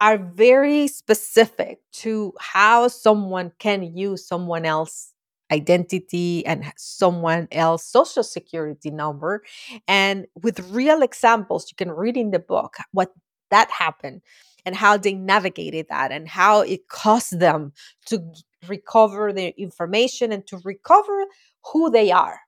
are 0.00 0.18
very 0.18 0.88
specific 0.88 1.80
to 1.92 2.32
how 2.38 2.88
someone 2.88 3.52
can 3.58 3.82
use 3.82 4.26
someone 4.26 4.64
else's 4.66 5.12
identity 5.52 6.44
and 6.44 6.64
someone 6.76 7.48
else 7.52 7.84
social 7.84 8.22
security 8.22 8.90
number. 8.90 9.42
And 9.86 10.26
with 10.42 10.60
real 10.70 11.02
examples 11.02 11.70
you 11.70 11.76
can 11.76 11.92
read 11.92 12.16
in 12.16 12.30
the 12.30 12.38
book 12.38 12.76
what 12.92 13.12
that 13.50 13.70
happened 13.70 14.22
and 14.64 14.74
how 14.74 14.96
they 14.96 15.14
navigated 15.14 15.86
that 15.88 16.10
and 16.10 16.28
how 16.28 16.62
it 16.62 16.88
cost 16.88 17.38
them 17.38 17.72
to 18.06 18.20
recover 18.66 19.32
their 19.32 19.52
information 19.56 20.32
and 20.32 20.44
to 20.48 20.58
recover 20.64 21.26
who 21.72 21.90
they 21.90 22.10
are. 22.10 22.40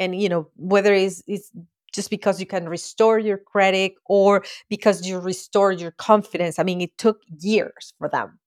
And 0.00 0.20
you 0.20 0.28
know 0.28 0.48
whether 0.56 0.92
it's, 0.92 1.22
it's 1.26 1.52
just 1.92 2.10
because 2.10 2.40
you 2.40 2.46
can 2.46 2.68
restore 2.68 3.18
your 3.18 3.38
credit 3.38 3.94
or 4.06 4.44
because 4.68 5.06
you 5.06 5.18
restore 5.18 5.72
your 5.72 5.92
confidence. 5.92 6.58
I 6.58 6.62
mean 6.62 6.80
it 6.80 6.96
took 6.98 7.20
years 7.40 7.94
for 7.98 8.08
them. 8.08 8.38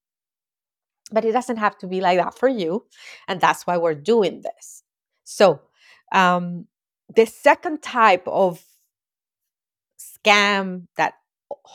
But 1.12 1.25
it 1.25 1.31
doesn't 1.31 1.57
have 1.57 1.77
to 1.79 1.88
be 1.88 2.01
like 2.01 2.17
that 2.17 2.38
for 2.38 2.47
you 2.47 2.85
and 3.27 3.39
that's 3.39 3.67
why 3.67 3.77
we're 3.77 3.95
doing 3.95 4.41
this. 4.41 4.83
So 5.23 5.62
um, 6.12 6.67
the 7.15 7.25
second 7.25 7.81
type 7.81 8.27
of 8.27 8.63
scam 10.00 10.88
that 10.97 11.13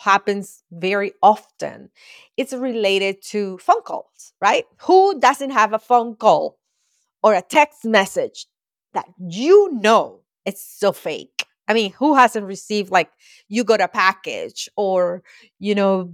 happens 0.02 0.62
very 0.70 1.12
often 1.22 1.88
it's 2.36 2.52
related 2.52 3.22
to 3.22 3.58
phone 3.58 3.82
calls 3.82 4.32
right? 4.40 4.64
Who 4.82 5.18
doesn't 5.18 5.50
have 5.50 5.72
a 5.72 5.78
phone 5.78 6.16
call 6.16 6.58
or 7.22 7.34
a 7.34 7.42
text 7.42 7.84
message 7.84 8.46
that 8.94 9.06
you 9.18 9.70
know 9.72 10.20
it's 10.44 10.64
so 10.64 10.92
fake 10.92 11.44
i 11.68 11.74
mean 11.74 11.92
who 11.92 12.14
hasn't 12.14 12.46
received 12.46 12.90
like 12.90 13.10
you 13.48 13.64
got 13.64 13.80
a 13.80 13.88
package 13.88 14.68
or 14.76 15.22
you 15.58 15.74
know 15.74 16.12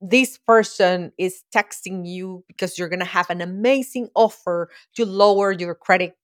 this 0.00 0.38
person 0.38 1.12
is 1.18 1.42
texting 1.54 2.06
you 2.06 2.42
because 2.48 2.78
you're 2.78 2.88
going 2.88 3.00
to 3.00 3.04
have 3.04 3.28
an 3.28 3.42
amazing 3.42 4.08
offer 4.14 4.70
to 4.94 5.04
lower 5.04 5.52
your 5.52 5.74
credit 5.74 6.16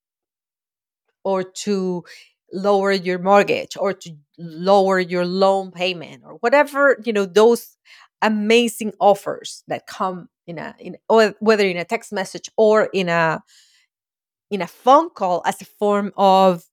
or 1.24 1.42
to 1.42 2.04
lower 2.52 2.92
your 2.92 3.18
mortgage 3.18 3.76
or 3.78 3.92
to 3.92 4.16
lower 4.38 4.98
your 4.98 5.26
loan 5.26 5.70
payment 5.70 6.22
or 6.24 6.34
whatever 6.34 6.96
you 7.04 7.12
know 7.12 7.26
those 7.26 7.76
amazing 8.22 8.92
offers 9.00 9.62
that 9.68 9.86
come 9.86 10.28
in 10.46 10.58
a 10.58 10.74
in 10.78 10.96
or 11.08 11.34
whether 11.40 11.66
in 11.66 11.76
a 11.76 11.84
text 11.84 12.12
message 12.12 12.48
or 12.56 12.84
in 12.92 13.08
a 13.08 13.42
in 14.50 14.62
a 14.62 14.66
phone 14.66 15.10
call 15.10 15.42
as 15.44 15.60
a 15.60 15.64
form 15.64 16.12
of 16.16 16.64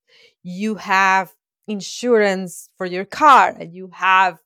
you 0.43 0.75
have 0.75 1.33
insurance 1.67 2.70
for 2.77 2.86
your 2.86 3.05
car 3.05 3.55
and 3.60 3.74
you 3.74 3.89
have 3.93 4.39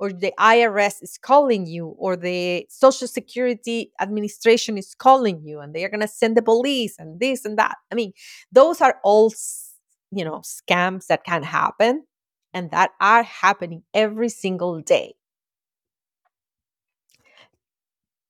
or 0.00 0.12
the 0.12 0.32
IRS 0.38 1.02
is 1.02 1.16
calling 1.18 1.66
you 1.66 1.86
or 1.98 2.16
the 2.16 2.66
Social 2.68 3.06
Security 3.06 3.92
Administration 4.00 4.76
is 4.76 4.94
calling 4.94 5.42
you 5.44 5.60
and 5.60 5.72
they 5.74 5.84
are 5.84 5.88
going 5.88 6.00
to 6.00 6.08
send 6.08 6.36
the 6.36 6.42
police 6.42 6.96
and 6.98 7.20
this 7.20 7.44
and 7.44 7.56
that. 7.58 7.76
I 7.92 7.94
mean, 7.94 8.12
those 8.50 8.80
are 8.80 8.96
all 9.04 9.32
you 10.10 10.24
know, 10.24 10.42
scams 10.44 11.06
that 11.06 11.24
can 11.24 11.42
happen 11.42 12.04
and 12.52 12.70
that 12.70 12.92
are 13.00 13.22
happening 13.22 13.82
every 13.92 14.28
single 14.28 14.80
day. 14.80 15.14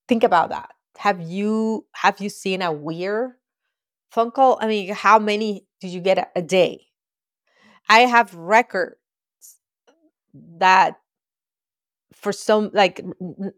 Think 0.08 0.22
about 0.24 0.50
that. 0.50 0.70
Have 0.98 1.20
you 1.20 1.86
have 1.92 2.20
you 2.20 2.28
seen 2.28 2.62
a 2.62 2.72
weird 2.72 3.32
phone 4.10 4.30
call? 4.30 4.58
I 4.60 4.66
mean, 4.68 4.94
how 4.94 5.18
many 5.18 5.66
do 5.80 5.88
you 5.88 6.00
get 6.00 6.18
a, 6.18 6.28
a 6.36 6.42
day? 6.42 6.86
I 7.88 8.00
have 8.00 8.34
records 8.34 8.96
that 10.58 10.96
for 12.12 12.32
some 12.32 12.70
like 12.72 13.00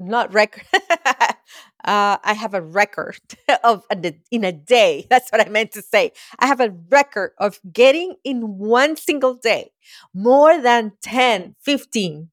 not 0.01 0.33
record 0.33 0.65
uh, 0.73 1.37
i 1.85 2.35
have 2.37 2.55
a 2.55 2.61
record 2.61 3.19
of 3.65 3.85
a, 3.91 4.15
in 4.31 4.45
a 4.45 4.53
day. 4.53 5.07
That's 5.11 5.31
what 5.31 5.47
i 5.47 5.49
meant 5.49 5.73
to 5.73 5.83
say. 5.83 6.13
I 6.39 6.47
have 6.47 6.61
a 6.61 6.75
record 6.91 7.33
of 7.39 7.61
getting 7.73 8.15
in 8.25 8.59
one 8.59 8.97
single 8.97 9.35
day 9.35 9.73
more 10.15 10.61
than 10.61 10.93
10 11.03 11.55
15 11.63 12.31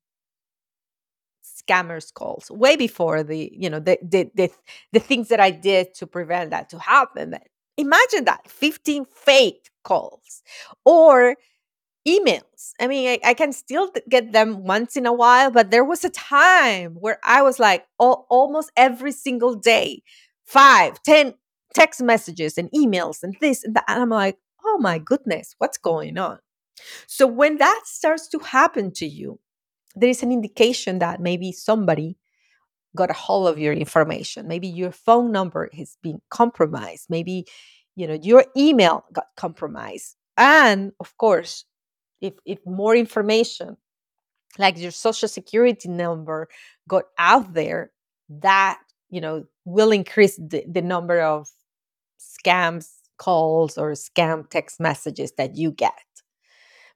scammers 1.44 2.14
calls 2.14 2.50
way 2.52 2.76
before 2.76 3.24
the 3.24 3.52
you 3.54 3.70
know 3.70 3.80
the 3.80 3.98
the 4.02 4.30
the, 4.36 4.50
the 4.92 5.00
things 5.00 5.30
that 5.30 5.40
i 5.40 5.52
did 5.52 5.94
to 5.96 6.08
prevent 6.08 6.52
that 6.52 6.70
to 6.70 6.80
happen. 6.80 7.36
Imagine 7.78 8.26
that 8.26 8.50
15 8.50 9.06
fake 9.14 9.70
calls 9.84 10.44
or 10.86 11.36
emails. 12.08 12.72
I 12.80 12.88
mean, 12.88 13.08
I, 13.08 13.30
I, 13.30 13.34
can 13.34 13.54
still 13.54 13.92
get 14.10 14.34
them 14.34 14.64
once 14.66 14.96
in 14.98 15.06
a 15.06 15.14
while, 15.14 15.52
but 15.52 15.72
there 15.72 15.86
was 15.86 16.04
a 16.04 16.10
time 16.10 16.96
where 16.96 17.20
I 17.24 17.42
was 17.42 17.60
like 17.60 17.86
all, 17.98 18.28
almost 18.30 18.72
every 18.76 19.12
single 19.12 19.56
day, 19.56 20.04
five, 20.46 21.02
ten 21.04 21.34
text 21.74 22.02
messages 22.02 22.58
and 22.58 22.70
emails 22.72 23.24
and 23.24 23.36
this 23.42 23.64
and 23.64 23.76
that. 23.76 23.86
And 23.88 24.02
I'm 24.02 24.10
like, 24.10 24.38
oh 24.66 24.78
my 24.80 25.00
goodness, 25.00 25.56
what's 25.58 25.78
going 25.78 26.18
on? 26.18 26.40
So 27.08 27.28
when 27.28 27.58
that 27.58 27.82
starts 27.86 28.28
to 28.30 28.40
happen 28.40 28.92
to 28.96 29.06
you, 29.06 29.40
there 29.96 30.10
is 30.10 30.24
an 30.24 30.32
indication 30.32 31.00
that 31.00 31.22
maybe 31.22 31.52
somebody 31.52 32.18
got 32.96 33.10
a 33.10 33.14
hold 33.14 33.48
of 33.48 33.60
your 33.60 33.74
information. 33.74 34.48
Maybe 34.48 34.68
your 34.68 34.92
phone 34.92 35.32
number 35.32 35.70
has 35.76 35.98
been 36.02 36.22
compromised. 36.30 37.08
Maybe, 37.10 37.46
you 37.96 38.08
know, 38.08 38.18
your 38.22 38.46
email 38.56 39.06
got 39.12 39.28
compromised. 39.36 40.16
And 40.38 40.92
of 41.00 41.16
course, 41.18 41.66
if 42.24 42.34
if 42.46 42.60
more 42.66 42.96
information 42.96 43.78
like 44.58 44.78
your 44.80 44.92
social 44.92 45.28
security 45.28 45.90
number 45.90 46.48
got 46.88 47.04
out 47.20 47.54
there 47.54 47.92
that 48.30 48.80
you 49.10 49.22
know 49.22 49.44
will 49.66 49.92
increase 49.92 50.38
the, 50.38 50.64
the 50.68 50.82
number 50.82 51.20
of 51.20 51.48
scams 52.20 52.88
calls 53.18 53.78
or 53.78 53.92
scam 53.92 54.50
text 54.50 54.80
messages 54.80 55.34
that 55.38 55.56
you 55.56 55.72
get. 55.72 55.94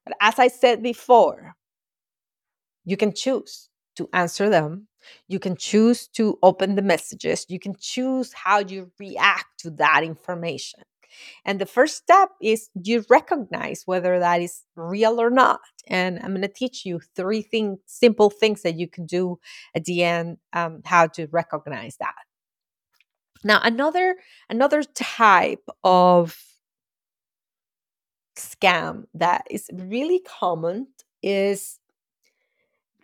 But 0.04 0.16
as 0.20 0.38
i 0.38 0.48
said 0.48 0.82
before 0.82 1.54
you 2.84 2.96
can 2.96 3.12
choose 3.12 3.68
to 3.96 4.08
answer 4.14 4.48
them. 4.48 4.88
You 5.28 5.38
can 5.38 5.56
choose 5.56 6.08
to 6.08 6.38
open 6.42 6.74
the 6.74 6.82
messages. 6.82 7.44
You 7.48 7.58
can 7.58 7.74
choose 7.78 8.32
how 8.32 8.60
you 8.60 8.90
react 8.98 9.60
to 9.60 9.70
that 9.72 10.02
information 10.04 10.80
and 11.44 11.60
the 11.60 11.66
first 11.66 11.96
step 11.96 12.30
is 12.40 12.70
you 12.82 13.04
recognize 13.08 13.82
whether 13.86 14.18
that 14.18 14.40
is 14.40 14.62
real 14.76 15.20
or 15.20 15.30
not. 15.30 15.60
And 15.86 16.18
I'm 16.18 16.30
going 16.30 16.42
to 16.42 16.48
teach 16.48 16.84
you 16.84 17.00
three 17.16 17.42
things, 17.42 17.78
simple 17.86 18.30
things 18.30 18.62
that 18.62 18.76
you 18.78 18.88
can 18.88 19.06
do 19.06 19.38
at 19.74 19.84
the 19.84 20.04
end, 20.04 20.38
um, 20.52 20.82
how 20.84 21.06
to 21.08 21.26
recognize 21.30 21.96
that. 21.98 22.14
Now, 23.44 23.60
another 23.62 24.16
another 24.48 24.82
type 24.82 25.64
of 25.84 26.36
scam 28.36 29.04
that 29.14 29.44
is 29.50 29.68
really 29.72 30.20
common 30.20 30.88
is 31.22 31.78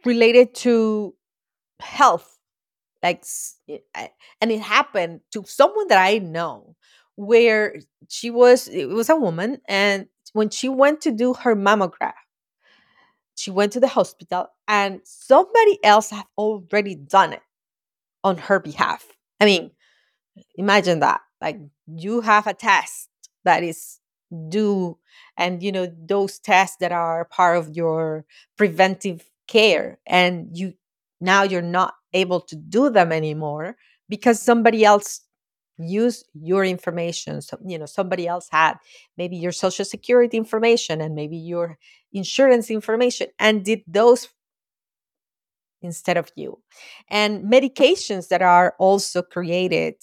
related 0.05 0.55
to 0.55 1.15
health 1.81 2.39
like 3.03 3.25
and 4.41 4.51
it 4.51 4.61
happened 4.61 5.21
to 5.33 5.45
someone 5.47 5.89
that 5.89 5.99
i 5.99 6.19
know 6.19 6.75
where 7.17 7.77
she 8.09 8.31
was 8.31 8.69
it 8.69 8.89
was 8.89 9.09
a 9.09 9.17
woman 9.17 9.59
and 9.69 10.07
when 10.33 10.51
she 10.51 10.69
went 10.69 11.01
to 11.01 11.13
do 11.13 11.35
her 11.35 11.55
mammograph 11.55 12.15
she 13.37 13.51
went 13.51 13.73
to 13.73 13.81
the 13.81 13.89
hospital 13.89 14.47
and 14.69 15.01
somebody 15.05 15.79
else 15.85 16.11
had 16.11 16.25
already 16.39 16.95
done 16.95 17.33
it 17.33 17.43
on 18.23 18.37
her 18.39 18.61
behalf. 18.61 19.07
I 19.41 19.45
mean 19.45 19.71
imagine 20.57 21.01
that 21.01 21.21
like 21.41 21.59
you 21.87 22.21
have 22.21 22.47
a 22.47 22.55
test 22.55 23.09
that 23.45 23.63
is 23.63 24.01
due 24.49 24.99
and 25.37 25.63
you 25.63 25.71
know 25.71 25.93
those 26.07 26.39
tests 26.39 26.77
that 26.81 26.93
are 26.93 27.25
part 27.27 27.57
of 27.59 27.77
your 27.77 28.25
preventive 28.57 29.31
care 29.47 29.99
and 30.07 30.49
you 30.57 30.75
now 31.21 31.43
you're 31.43 31.63
not 31.63 31.95
able 32.13 32.41
to 32.41 32.57
do 32.57 32.91
them 32.91 33.13
anymore 33.13 33.77
because 34.09 34.41
somebody 34.41 34.85
else 34.85 35.21
use 35.79 36.25
your 36.35 36.65
information 36.65 37.43
so 37.43 37.59
you 37.67 37.77
know 37.79 37.87
somebody 37.87 38.29
else 38.29 38.49
had 38.53 38.75
maybe 39.19 39.37
your 39.37 39.51
social 39.51 39.85
security 39.85 40.37
information 40.37 41.01
and 41.01 41.15
maybe 41.15 41.37
your 41.37 41.79
insurance 42.13 42.71
information 42.71 43.27
and 43.41 43.65
did 43.65 43.83
those 43.87 44.29
instead 45.85 46.17
of 46.17 46.31
you. 46.35 46.59
And 47.09 47.45
medications 47.45 48.29
that 48.29 48.43
are 48.43 48.75
also 48.79 49.23
created 49.23 49.97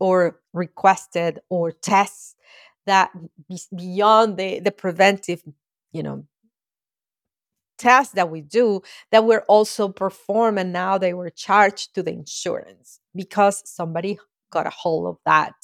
or 0.00 0.40
requested 0.52 1.38
or 1.50 1.70
tests 1.70 2.34
that 2.86 3.10
beyond 3.76 4.38
the 4.38 4.58
the 4.60 4.72
preventive 4.72 5.42
you 5.92 6.02
know 6.02 6.24
tests 7.76 8.14
that 8.14 8.30
we 8.30 8.40
do 8.40 8.80
that 9.12 9.24
were 9.24 9.42
also 9.42 9.88
performed 9.88 10.58
and 10.58 10.72
now 10.72 10.96
they 10.96 11.12
were 11.12 11.30
charged 11.30 11.94
to 11.94 12.02
the 12.02 12.12
insurance 12.12 13.00
because 13.14 13.62
somebody 13.66 14.18
got 14.50 14.66
a 14.66 14.70
hold 14.70 15.06
of 15.06 15.16
that 15.24 15.54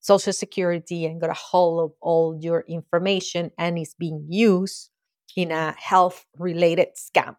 social 0.00 0.32
security 0.32 1.04
and 1.04 1.20
got 1.20 1.30
a 1.30 1.34
hold 1.34 1.84
of 1.84 1.96
all 2.00 2.36
your 2.40 2.64
information 2.68 3.50
and 3.58 3.78
is 3.78 3.94
being 3.98 4.26
used 4.28 4.90
in 5.36 5.50
a 5.50 5.72
health 5.72 6.24
related 6.38 6.88
scam. 6.96 7.36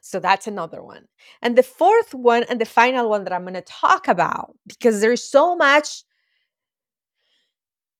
So 0.00 0.18
that's 0.18 0.46
another 0.46 0.82
one. 0.82 1.06
And 1.42 1.56
the 1.56 1.62
fourth 1.62 2.14
one 2.14 2.44
and 2.44 2.60
the 2.60 2.64
final 2.64 3.08
one 3.10 3.24
that 3.24 3.32
I'm 3.32 3.42
going 3.42 3.54
to 3.54 3.60
talk 3.60 4.08
about 4.08 4.56
because 4.66 5.00
there's 5.00 5.22
so 5.22 5.54
much 5.54 6.04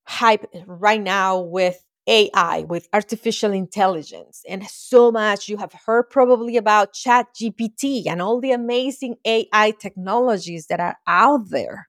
hype 0.05 0.47
right 0.67 1.03
now 1.03 1.41
with 1.41 1.85
AI, 2.09 2.62
with 2.69 2.88
artificial 2.95 3.53
intelligence, 3.53 4.43
and 4.49 4.67
so 4.69 5.12
much 5.12 5.49
you 5.49 5.59
have 5.59 5.75
heard 5.87 6.11
probably 6.11 6.57
about 6.57 6.95
Chat 6.95 7.27
GPT 7.41 8.07
and 8.09 8.23
all 8.23 8.41
the 8.41 8.53
amazing 8.53 9.17
AI 9.27 9.73
technologies 9.81 10.67
that 10.69 10.81
are 10.81 10.97
out 11.07 11.50
there. 11.50 11.88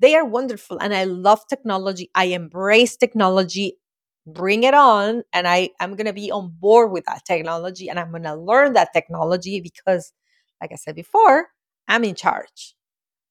They 0.00 0.14
are 0.16 0.24
wonderful, 0.24 0.78
and 0.78 0.94
I 0.94 1.04
love 1.04 1.40
technology. 1.48 2.10
I 2.14 2.26
embrace 2.26 2.96
technology. 2.96 3.78
Bring 4.26 4.64
it 4.64 4.74
on, 4.74 5.22
and 5.32 5.46
I 5.48 5.70
I'm 5.80 5.96
gonna 5.96 6.12
be 6.14 6.30
on 6.32 6.50
board 6.58 6.92
with 6.92 7.04
that 7.06 7.24
technology, 7.26 7.88
and 7.88 7.98
I'm 8.00 8.12
gonna 8.12 8.36
learn 8.36 8.72
that 8.74 8.92
technology 8.94 9.60
because, 9.60 10.12
like 10.60 10.72
I 10.72 10.76
said 10.76 10.96
before, 10.96 11.48
I'm 11.88 12.04
in 12.04 12.14
charge, 12.14 12.74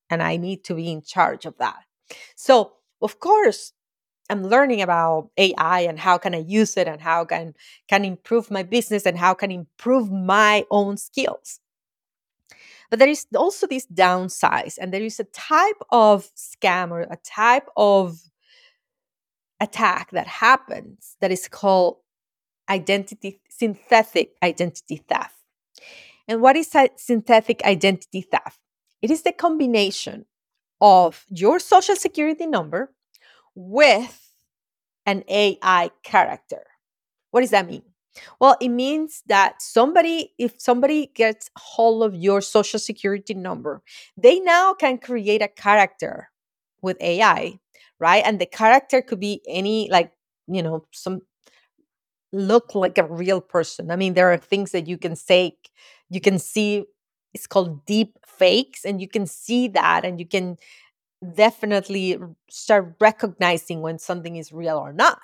and 0.10 0.24
I 0.24 0.38
need 0.38 0.64
to 0.66 0.76
be 0.76 0.92
in 0.92 1.02
charge 1.04 1.46
of 1.46 1.58
that. 1.60 1.80
So, 2.36 2.74
of 3.02 3.20
course, 3.20 3.74
I'm 4.30 4.44
learning 4.44 4.82
about 4.82 5.30
AI 5.38 5.82
and 5.82 6.00
how 6.00 6.18
can 6.18 6.34
I 6.34 6.40
use 6.40 6.78
it 6.78 6.88
and 6.88 7.02
how 7.02 7.26
can 7.26 7.54
can 7.88 8.06
improve 8.06 8.50
my 8.50 8.64
business 8.64 9.06
and 9.06 9.18
how 9.18 9.34
can 9.34 9.52
improve 9.52 10.12
my 10.12 10.66
own 10.72 10.98
skills. 10.98 11.60
But 12.90 13.00
there 13.00 13.10
is 13.10 13.26
also 13.36 13.68
this 13.68 13.86
downside, 13.86 14.74
and 14.80 14.94
there 14.94 15.04
is 15.04 15.20
a 15.20 15.26
type 15.26 15.82
of 15.90 16.30
scam 16.36 16.92
or 16.92 17.02
a 17.02 17.18
type 17.24 17.68
of 17.76 18.20
attack 19.60 20.12
that 20.12 20.28
happens 20.28 21.18
that 21.20 21.32
is 21.32 21.48
called 21.48 21.98
identity 22.70 23.42
synthetic 23.50 24.36
identity 24.42 25.04
theft. 25.10 25.36
And 26.28 26.42
what 26.42 26.56
is 26.56 26.74
synthetic 26.96 27.64
identity 27.66 28.22
theft? 28.22 28.60
It 29.02 29.12
is 29.12 29.24
the 29.24 29.34
combination 29.34 30.26
of 30.80 31.26
your 31.30 31.60
social 31.60 31.96
security 31.96 32.46
number 32.46 32.94
with 33.56 34.20
an 35.06 35.24
AI 35.30 35.92
character. 36.04 36.66
What 37.32 37.42
does 37.42 37.52
that 37.52 37.68
mean? 37.68 37.84
Well, 38.40 38.58
it 38.62 38.70
means 38.70 39.24
that 39.28 39.62
somebody, 39.62 40.34
if 40.38 40.54
somebody 40.60 41.12
gets 41.16 41.50
hold 41.58 42.04
of 42.04 42.16
your 42.16 42.42
social 42.42 42.80
security 42.80 43.34
number, 43.34 43.82
they 44.16 44.40
now 44.40 44.74
can 44.74 45.00
create 45.00 45.42
a 45.42 45.48
character 45.48 46.30
with 46.82 46.98
AI, 47.02 47.60
right? 48.00 48.24
And 48.26 48.40
the 48.40 48.46
character 48.46 49.02
could 49.02 49.20
be 49.20 49.42
any, 49.48 49.90
like, 49.90 50.12
you 50.48 50.62
know, 50.62 50.86
some 50.92 51.22
look 52.32 52.76
like 52.76 52.98
a 52.98 53.04
real 53.04 53.42
person. 53.42 53.92
I 53.92 53.96
mean, 53.96 54.14
there 54.14 54.32
are 54.32 54.38
things 54.38 54.72
that 54.72 54.88
you 54.88 54.98
can 54.98 55.16
say, 55.16 55.58
you 56.10 56.20
can 56.22 56.40
see, 56.40 56.86
it's 57.34 57.48
called 57.48 57.86
deep 57.86 58.18
fakes, 58.26 58.86
and 58.86 59.00
you 59.00 59.08
can 59.08 59.26
see 59.26 59.68
that 59.70 60.06
and 60.06 60.20
you 60.20 60.28
can 60.28 60.58
definitely 61.24 62.18
start 62.50 62.96
recognizing 63.00 63.82
when 63.82 64.00
something 64.00 64.36
is 64.36 64.52
real 64.52 64.78
or 64.78 64.94
not 64.94 65.20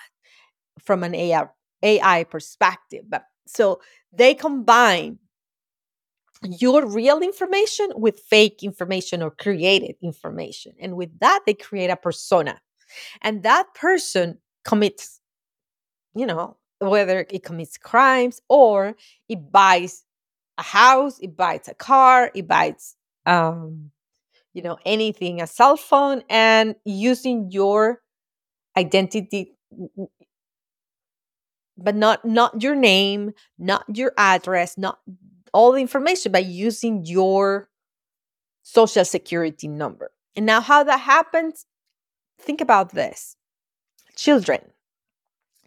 from 0.84 1.04
an 1.04 1.16
AI, 1.16 1.48
AI 1.84 2.24
perspective. 2.26 3.06
But 3.08 3.26
so 3.48 3.82
they 4.12 4.34
combine 4.34 5.20
your 6.44 6.86
real 6.86 7.22
information 7.22 7.90
with 7.96 8.20
fake 8.20 8.64
information 8.64 9.22
or 9.22 9.32
created 9.32 9.96
information. 10.02 10.74
And 10.80 10.96
with 10.96 11.18
that, 11.20 11.42
they 11.46 11.54
create 11.54 11.90
a 11.90 11.98
persona. 11.98 12.60
And 13.22 13.44
that 13.44 13.74
person 13.76 14.40
commits, 14.64 15.20
you 16.16 16.26
know, 16.26 16.58
whether 16.80 17.26
it 17.30 17.44
commits 17.44 17.78
crimes 17.78 18.42
or 18.48 18.96
it 19.28 19.52
buys 19.52 20.06
a 20.58 20.64
house, 20.64 21.20
it 21.20 21.36
buys 21.36 21.68
a 21.68 21.74
car, 21.74 22.32
it 22.34 22.48
buys 22.48 22.96
um, 23.26 23.92
you 24.54 24.62
know 24.62 24.78
anything 24.86 25.42
a 25.42 25.48
cell 25.48 25.78
phone 25.78 26.24
and 26.30 26.76
using 26.86 27.50
your 27.52 28.02
identity 28.78 29.56
but 31.78 31.96
not 31.96 32.24
not 32.26 32.62
your 32.62 32.76
name 32.76 33.32
not 33.58 33.86
your 33.96 34.12
address 34.18 34.78
not 34.78 35.00
all 35.54 35.72
the 35.72 35.82
information 35.82 36.32
by 36.32 36.40
using 36.40 37.06
your 37.06 37.70
social 38.64 39.06
security 39.06 39.68
number. 39.68 40.12
And 40.36 40.46
now 40.46 40.62
how 40.62 40.84
that 40.84 41.00
happens 41.00 41.66
think 42.40 42.62
about 42.62 42.94
this. 42.94 43.36
Children. 44.16 44.62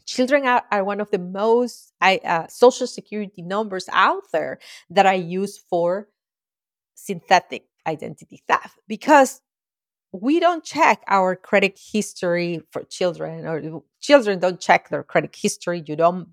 Children 0.07 0.47
are, 0.47 0.63
are 0.71 0.85
one 0.85 1.01
of 1.01 1.11
the 1.11 1.19
most 1.19 1.93
I, 2.01 2.21
uh, 2.25 2.47
social 2.49 2.87
security 2.87 3.43
numbers 3.43 3.89
out 3.93 4.25
there 4.33 4.59
that 4.91 5.07
i 5.07 5.15
use 5.15 5.57
for 5.59 6.09
synthetic 6.95 7.67
identity 7.87 8.43
theft 8.49 8.79
because 8.89 9.41
we 10.13 10.41
don't 10.41 10.65
check 10.65 11.03
our 11.09 11.35
credit 11.37 11.79
history 11.93 12.63
for 12.71 12.83
children 12.85 13.47
or 13.47 13.83
children 14.01 14.39
don't 14.39 14.61
check 14.61 14.89
their 14.91 15.03
credit 15.03 15.35
history. 15.35 15.83
You 15.87 15.97
don't 15.97 16.29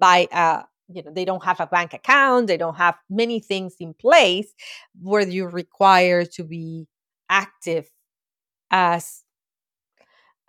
buy 0.00 0.28
a 0.32 0.64
you 0.88 1.02
know 1.02 1.12
they 1.12 1.24
don't 1.24 1.44
have 1.44 1.60
a 1.60 1.66
bank 1.66 1.94
account 1.94 2.46
they 2.46 2.58
don't 2.58 2.76
have 2.76 2.96
many 3.08 3.40
things 3.40 3.76
in 3.80 3.94
place 3.94 4.52
where 5.00 5.26
you're 5.26 5.48
required 5.48 6.30
to 6.30 6.44
be 6.44 6.86
active 7.30 7.88
as 8.70 9.24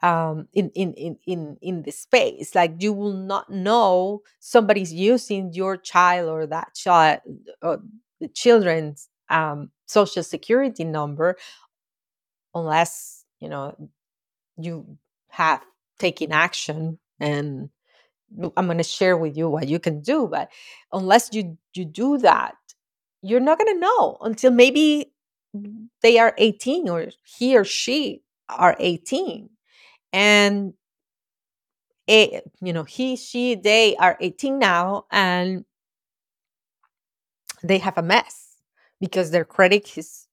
um, 0.01 0.47
in, 0.53 0.69
in 0.75 0.93
in 0.93 1.17
in 1.25 1.57
in 1.61 1.83
the 1.83 1.91
space. 1.91 2.53
Like 2.53 2.75
you 2.79 2.93
will 2.93 3.13
not 3.13 3.49
know 3.49 4.21
somebody's 4.39 4.93
using 4.93 5.53
your 5.53 5.77
child 5.77 6.29
or 6.29 6.45
that 6.47 6.75
child 6.75 7.21
or 7.61 7.81
the 8.19 8.27
children's 8.27 9.09
um, 9.29 9.71
social 9.87 10.23
security 10.23 10.83
number 10.83 11.37
unless 12.53 13.25
you 13.39 13.49
know 13.49 13.75
you 14.57 14.97
have 15.29 15.61
taken 15.99 16.31
action 16.31 16.97
and 17.19 17.69
i'm 18.57 18.65
going 18.65 18.77
to 18.77 18.83
share 18.83 19.17
with 19.17 19.37
you 19.37 19.49
what 19.49 19.67
you 19.67 19.79
can 19.79 20.01
do 20.01 20.27
but 20.27 20.49
unless 20.91 21.29
you 21.33 21.57
you 21.73 21.85
do 21.85 22.17
that 22.17 22.55
you're 23.21 23.39
not 23.39 23.57
going 23.57 23.73
to 23.73 23.79
know 23.79 24.17
until 24.21 24.51
maybe 24.51 25.11
they 26.01 26.19
are 26.19 26.33
18 26.37 26.89
or 26.89 27.07
he 27.23 27.57
or 27.57 27.63
she 27.63 28.21
are 28.49 28.75
18 28.79 29.49
and 30.13 30.73
it, 32.07 32.43
you 32.61 32.73
know 32.73 32.83
he 32.83 33.15
she 33.15 33.55
they 33.55 33.95
are 33.97 34.17
18 34.19 34.59
now 34.59 35.05
and 35.11 35.65
they 37.63 37.79
have 37.79 37.97
a 37.97 38.03
mess 38.03 38.44
because 38.99 39.31
their 39.31 39.45
credit 39.45 39.87
his 39.87 40.27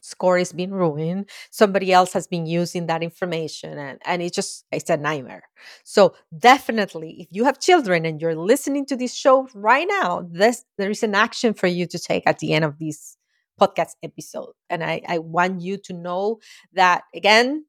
score 0.00 0.36
is 0.36 0.52
being 0.52 0.72
ruined 0.72 1.30
somebody 1.50 1.92
else 1.92 2.12
has 2.12 2.26
been 2.26 2.44
using 2.44 2.86
that 2.86 3.02
information 3.04 3.78
and 3.78 4.00
and 4.04 4.20
it 4.22 4.32
just 4.32 4.64
it's 4.72 4.90
a 4.90 4.96
nightmare. 4.96 5.44
So 5.84 6.14
definitely 6.36 7.22
if 7.22 7.28
you 7.30 7.44
have 7.44 7.60
children 7.60 8.04
and 8.04 8.20
you're 8.20 8.34
listening 8.34 8.84
to 8.86 8.96
this 8.96 9.14
show 9.14 9.48
right 9.54 9.86
now 9.88 10.26
this 10.30 10.64
there 10.78 10.90
is 10.90 11.02
an 11.04 11.14
action 11.14 11.54
for 11.54 11.68
you 11.68 11.86
to 11.86 11.98
take 11.98 12.24
at 12.26 12.40
the 12.40 12.52
end 12.52 12.64
of 12.64 12.78
this 12.78 13.16
podcast 13.60 13.92
episode. 14.02 14.54
And 14.70 14.82
i 14.84 15.02
i 15.08 15.18
want 15.18 15.60
you 15.60 15.76
to 15.78 15.92
know 15.92 16.40
that 16.74 17.04
again 17.14 17.64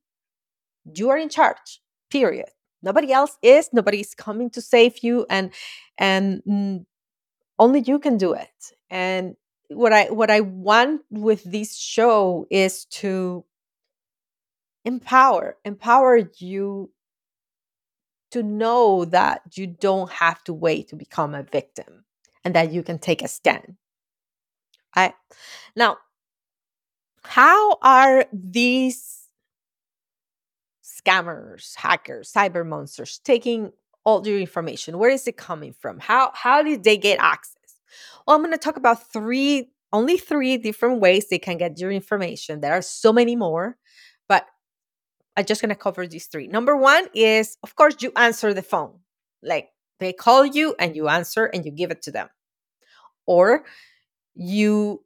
you 0.95 1.09
are 1.09 1.17
in 1.17 1.29
charge 1.29 1.81
period. 2.09 2.49
Nobody 2.81 3.11
else 3.13 3.37
is 3.41 3.69
nobody's 3.73 4.13
coming 4.13 4.49
to 4.51 4.61
save 4.61 4.99
you 5.03 5.25
and 5.29 5.51
and 5.97 6.41
mm, 6.47 6.85
only 7.59 7.81
you 7.81 7.99
can 7.99 8.17
do 8.17 8.33
it. 8.33 8.73
And 8.89 9.35
what 9.69 9.93
I 9.93 10.05
what 10.05 10.29
I 10.29 10.41
want 10.41 11.01
with 11.09 11.43
this 11.43 11.75
show 11.75 12.45
is 12.49 12.85
to 12.85 13.45
empower 14.85 15.57
empower 15.63 16.29
you 16.37 16.91
to 18.31 18.43
know 18.43 19.05
that 19.05 19.41
you 19.53 19.67
don't 19.67 20.11
have 20.11 20.43
to 20.45 20.53
wait 20.53 20.89
to 20.89 20.95
become 20.95 21.35
a 21.35 21.43
victim 21.43 22.03
and 22.43 22.55
that 22.55 22.71
you 22.71 22.83
can 22.83 22.99
take 22.99 23.21
a 23.21 23.27
stand. 23.27 23.75
I 24.95 25.13
now 25.75 25.97
how 27.23 27.77
are 27.81 28.25
these 28.33 29.29
scammers, 30.83 31.75
hackers, 31.75 32.31
cyber 32.31 32.65
monsters 32.65 33.19
taking 33.23 33.71
all 34.03 34.27
your 34.27 34.39
information? 34.39 34.97
Where 34.97 35.09
is 35.09 35.27
it 35.27 35.37
coming 35.37 35.73
from? 35.73 35.99
How 35.99 36.31
how 36.33 36.61
did 36.63 36.83
they 36.83 36.97
get 36.97 37.19
access? 37.19 37.62
I'm 38.27 38.41
going 38.41 38.51
to 38.51 38.57
talk 38.57 38.77
about 38.77 39.11
three, 39.11 39.69
only 39.91 40.17
three 40.17 40.57
different 40.57 41.01
ways 41.01 41.29
they 41.29 41.39
can 41.39 41.57
get 41.57 41.79
your 41.79 41.91
information. 41.91 42.61
There 42.61 42.73
are 42.73 42.81
so 42.81 43.11
many 43.13 43.35
more, 43.35 43.77
but 44.27 44.45
I'm 45.35 45.45
just 45.45 45.61
going 45.61 45.69
to 45.69 45.75
cover 45.75 46.07
these 46.07 46.27
three. 46.27 46.47
Number 46.47 46.77
one 46.77 47.07
is, 47.13 47.57
of 47.63 47.75
course, 47.75 47.95
you 47.99 48.11
answer 48.15 48.53
the 48.53 48.61
phone. 48.61 48.99
Like 49.41 49.69
they 49.99 50.13
call 50.13 50.45
you 50.45 50.75
and 50.79 50.95
you 50.95 51.07
answer 51.07 51.45
and 51.45 51.65
you 51.65 51.71
give 51.71 51.91
it 51.91 52.01
to 52.03 52.11
them 52.11 52.29
or 53.25 53.63
you 54.35 55.03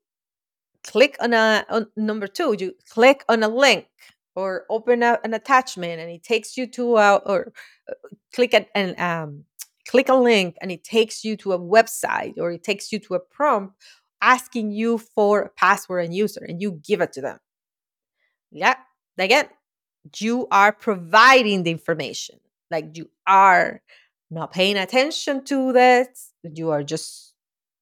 click 0.83 1.17
on 1.19 1.33
a 1.33 1.65
on 1.69 1.87
number 1.95 2.27
two 2.27 2.55
you 2.57 2.73
click 2.89 3.23
on 3.27 3.43
a 3.43 3.47
link 3.47 3.87
or 4.35 4.65
open 4.69 5.03
a, 5.03 5.19
an 5.23 5.33
attachment 5.33 5.99
and 5.99 6.09
it 6.09 6.23
takes 6.23 6.57
you 6.57 6.65
to 6.67 6.97
a 6.97 7.15
or 7.25 7.51
uh, 7.89 7.93
click 8.33 8.53
at 8.53 8.67
and 8.73 8.97
um 8.99 9.43
click 9.87 10.09
a 10.09 10.15
link 10.15 10.55
and 10.61 10.71
it 10.71 10.83
takes 10.83 11.23
you 11.23 11.35
to 11.37 11.53
a 11.53 11.59
website 11.59 12.37
or 12.37 12.51
it 12.51 12.63
takes 12.63 12.91
you 12.91 12.99
to 12.99 13.15
a 13.15 13.19
prompt 13.19 13.75
asking 14.21 14.71
you 14.71 14.97
for 14.97 15.41
a 15.41 15.49
password 15.49 16.05
and 16.05 16.13
user 16.13 16.43
and 16.47 16.61
you 16.61 16.81
give 16.83 17.01
it 17.01 17.13
to 17.13 17.21
them. 17.21 17.37
Yeah 18.51 18.75
again 19.17 19.47
you 20.17 20.47
are 20.51 20.71
providing 20.71 21.63
the 21.63 21.71
information. 21.71 22.39
Like 22.71 22.97
you 22.97 23.09
are 23.25 23.81
not 24.29 24.51
paying 24.51 24.77
attention 24.77 25.43
to 25.45 25.71
this 25.71 26.33
you 26.43 26.69
are 26.71 26.83
just 26.83 27.33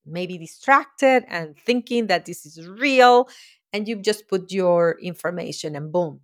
maybe 0.05 0.37
distracted 0.37 1.23
and 1.27 1.57
thinking 1.57 2.07
that 2.07 2.25
this 2.25 2.45
is 2.45 2.67
real 2.67 3.27
and 3.73 3.87
you've 3.87 4.03
just 4.03 4.27
put 4.27 4.51
your 4.51 4.97
information 5.01 5.75
and 5.75 5.91
boom 5.91 6.21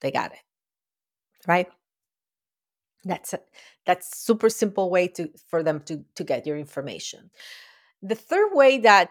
they 0.00 0.10
got 0.10 0.32
it 0.32 0.38
right 1.46 1.68
that's 3.04 3.34
it 3.34 3.44
that's 3.86 4.16
super 4.16 4.48
simple 4.48 4.90
way 4.90 5.08
to 5.08 5.28
for 5.48 5.62
them 5.62 5.80
to 5.80 6.04
to 6.16 6.24
get 6.24 6.46
your 6.46 6.56
information. 6.56 7.30
The 8.02 8.14
third 8.14 8.50
way 8.52 8.78
that 8.78 9.10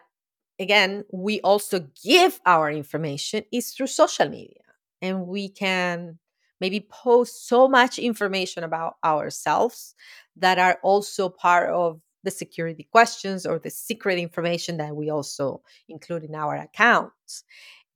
again 0.59 1.03
we 1.11 1.41
also 1.41 1.87
give 2.03 2.39
our 2.45 2.71
information 2.71 3.43
is 3.51 3.71
through 3.71 3.87
social 3.87 4.29
media 4.29 4.61
and 5.01 5.27
we 5.27 5.49
can 5.49 6.19
maybe 6.59 6.79
post 6.79 7.47
so 7.47 7.67
much 7.67 7.99
information 7.99 8.63
about 8.63 8.95
ourselves 9.03 9.95
that 10.37 10.57
are 10.57 10.79
also 10.81 11.29
part 11.29 11.69
of 11.69 11.99
the 12.23 12.31
security 12.31 12.87
questions 12.89 13.45
or 13.45 13.59
the 13.59 13.69
secret 13.69 14.17
information 14.17 14.77
that 14.77 14.95
we 14.95 15.09
also 15.09 15.61
include 15.89 16.23
in 16.23 16.33
our 16.35 16.55
accounts. 16.55 17.43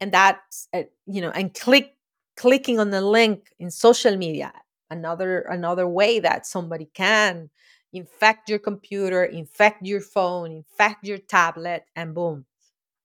And 0.02 0.12
that's 0.12 0.68
uh, 0.74 0.84
you 1.08 1.22
know 1.22 1.32
and 1.32 1.54
click 1.54 1.96
clicking 2.36 2.80
on 2.80 2.92
the 2.92 3.02
link 3.02 3.52
in 3.58 3.72
social 3.72 4.16
media 4.16 4.54
another 4.90 5.42
another 5.42 5.88
way 5.88 6.20
that 6.20 6.46
somebody 6.46 6.90
can 6.94 7.50
infect 7.94 8.50
your 8.50 8.60
computer 8.60 9.24
infect 9.24 9.86
your 9.86 10.02
phone 10.02 10.52
infect 10.52 11.06
your 11.06 11.18
tablet 11.18 11.84
and 11.96 12.14
boom 12.14 12.46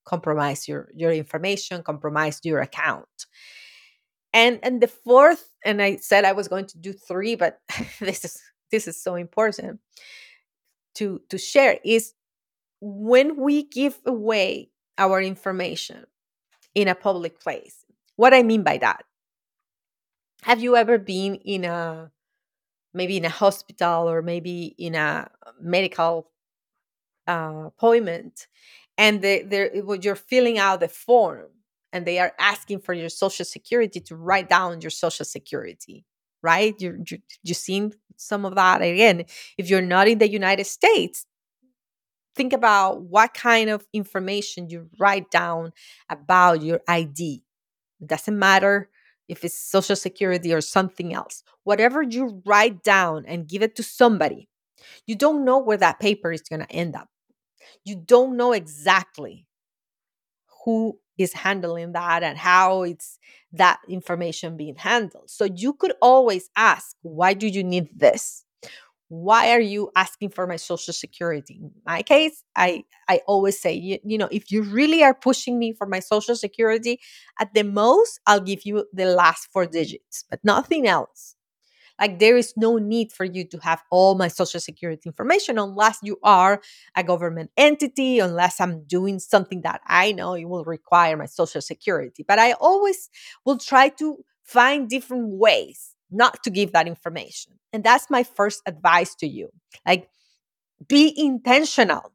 compromise 0.04 0.66
your 0.68 0.88
your 0.94 1.12
information 1.12 1.82
compromise 1.82 2.40
your 2.44 2.60
account. 2.60 3.26
And 4.32 4.58
and 4.62 4.80
the 4.80 4.88
fourth 4.88 5.48
and 5.64 5.82
i 5.82 5.96
said 5.96 6.24
i 6.24 6.32
was 6.32 6.48
going 6.48 6.66
to 6.66 6.78
do 6.78 6.92
three 6.92 7.36
but 7.36 7.60
this 8.00 8.24
is 8.24 8.40
this 8.70 8.88
is 8.88 9.00
so 9.00 9.14
important 9.14 9.80
to 10.94 11.20
to 11.28 11.38
share 11.38 11.78
is 11.84 12.14
when 12.80 13.36
we 13.36 13.64
give 13.64 13.98
away 14.06 14.70
our 14.98 15.20
information 15.20 16.04
in 16.74 16.88
a 16.88 16.94
public 16.94 17.40
place. 17.40 17.84
What 18.16 18.34
i 18.34 18.42
mean 18.42 18.62
by 18.62 18.78
that 18.78 19.04
have 20.42 20.62
you 20.62 20.76
ever 20.76 20.98
been 20.98 21.36
in 21.36 21.64
a 21.64 22.10
maybe 22.94 23.16
in 23.16 23.24
a 23.24 23.30
hospital 23.30 24.08
or 24.10 24.22
maybe 24.22 24.74
in 24.78 24.94
a 24.94 25.30
medical 25.60 26.30
uh, 27.28 27.64
appointment 27.66 28.46
and 28.98 29.22
they, 29.22 29.42
they're, 29.42 29.74
you're 30.00 30.14
filling 30.16 30.58
out 30.58 30.80
the 30.80 30.88
form 30.88 31.48
and 31.92 32.06
they 32.06 32.18
are 32.18 32.32
asking 32.38 32.80
for 32.80 32.92
your 32.92 33.08
social 33.08 33.44
security 33.44 34.00
to 34.00 34.16
write 34.16 34.48
down 34.48 34.80
your 34.80 34.90
social 34.90 35.24
security 35.24 36.04
right? 36.44 36.74
You're, 36.80 36.98
you 37.08 37.18
you 37.44 37.54
seen 37.54 37.92
some 38.16 38.44
of 38.44 38.56
that. 38.56 38.82
Again 38.82 39.24
if 39.56 39.70
you're 39.70 39.82
not 39.82 40.08
in 40.08 40.18
the 40.18 40.28
united 40.28 40.66
states 40.66 41.26
think 42.34 42.52
about 42.52 43.02
what 43.02 43.34
kind 43.34 43.68
of 43.70 43.86
information 43.92 44.68
you 44.68 44.88
write 44.98 45.30
down 45.30 45.72
about 46.08 46.62
your 46.62 46.80
id 46.88 47.42
it 48.00 48.06
doesn't 48.08 48.38
matter 48.38 48.88
if 49.32 49.44
it's 49.44 49.58
social 49.58 49.96
security 49.96 50.52
or 50.54 50.60
something 50.60 51.12
else 51.14 51.42
whatever 51.64 52.02
you 52.02 52.42
write 52.46 52.82
down 52.82 53.24
and 53.26 53.48
give 53.48 53.62
it 53.62 53.74
to 53.76 53.82
somebody 53.82 54.48
you 55.06 55.14
don't 55.14 55.44
know 55.44 55.58
where 55.58 55.78
that 55.78 56.00
paper 56.00 56.32
is 56.32 56.42
going 56.42 56.60
to 56.60 56.72
end 56.72 56.94
up 56.94 57.08
you 57.84 57.96
don't 57.96 58.36
know 58.36 58.52
exactly 58.52 59.46
who 60.64 60.98
is 61.18 61.32
handling 61.32 61.92
that 61.92 62.22
and 62.22 62.38
how 62.38 62.82
it's 62.82 63.18
that 63.52 63.78
information 63.88 64.56
being 64.56 64.76
handled. 64.76 65.30
So 65.30 65.44
you 65.44 65.74
could 65.74 65.92
always 66.00 66.48
ask, 66.56 66.96
why 67.02 67.34
do 67.34 67.46
you 67.46 67.62
need 67.64 67.88
this? 67.94 68.44
Why 69.12 69.50
are 69.50 69.60
you 69.60 69.90
asking 69.94 70.30
for 70.30 70.46
my 70.46 70.56
social 70.56 70.94
security? 70.94 71.58
In 71.60 71.70
my 71.84 72.02
case, 72.02 72.42
I 72.56 72.84
I 73.08 73.20
always 73.26 73.60
say, 73.60 73.74
you, 73.74 73.98
you 74.04 74.16
know, 74.16 74.28
if 74.32 74.50
you 74.50 74.62
really 74.62 75.02
are 75.04 75.12
pushing 75.14 75.58
me 75.58 75.72
for 75.74 75.86
my 75.86 76.00
social 76.00 76.34
security, 76.34 76.98
at 77.38 77.52
the 77.52 77.62
most 77.64 78.20
I'll 78.26 78.40
give 78.40 78.64
you 78.64 78.86
the 78.92 79.06
last 79.06 79.48
four 79.52 79.66
digits, 79.66 80.24
but 80.30 80.40
nothing 80.44 80.86
else. 80.86 81.36
Like 82.00 82.18
there 82.18 82.36
is 82.36 82.54
no 82.56 82.78
need 82.78 83.12
for 83.12 83.24
you 83.24 83.44
to 83.48 83.58
have 83.58 83.82
all 83.90 84.14
my 84.14 84.28
social 84.28 84.60
security 84.60 85.02
information 85.08 85.58
unless 85.58 85.98
you 86.02 86.18
are 86.22 86.60
a 86.96 87.04
government 87.04 87.50
entity, 87.56 88.18
unless 88.18 88.60
I'm 88.60 88.84
doing 88.84 89.18
something 89.18 89.62
that 89.62 89.80
I 89.86 90.12
know 90.12 90.34
it 90.34 90.44
will 90.46 90.64
require 90.64 91.16
my 91.16 91.26
social 91.26 91.60
security. 91.60 92.24
But 92.26 92.38
I 92.38 92.52
always 92.52 93.10
will 93.44 93.58
try 93.58 93.90
to 94.00 94.24
find 94.44 94.88
different 94.88 95.28
ways 95.38 95.91
not 96.12 96.42
to 96.44 96.50
give 96.50 96.72
that 96.72 96.86
information. 96.86 97.54
And 97.72 97.82
that's 97.82 98.10
my 98.10 98.22
first 98.22 98.62
advice 98.66 99.14
to 99.16 99.26
you. 99.26 99.48
Like 99.86 100.08
be 100.88 101.12
intentional 101.16 102.12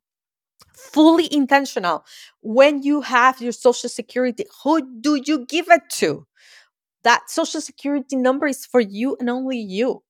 fully 0.76 1.32
intentional 1.34 2.06
when 2.42 2.84
you 2.84 3.02
have 3.02 3.42
your 3.42 3.52
social 3.52 3.90
security 3.90 4.46
who 4.64 5.02
do 5.02 5.20
you 5.26 5.46
give 5.46 5.68
it 5.70 5.82
to 5.90 6.26
that 7.04 7.30
social 7.30 7.62
security 7.62 8.16
number 8.16 8.48
is 8.48 8.66
for 8.66 8.82
you 8.82 9.16
and 9.20 9.30
only 9.30 9.58
you. 9.58 10.04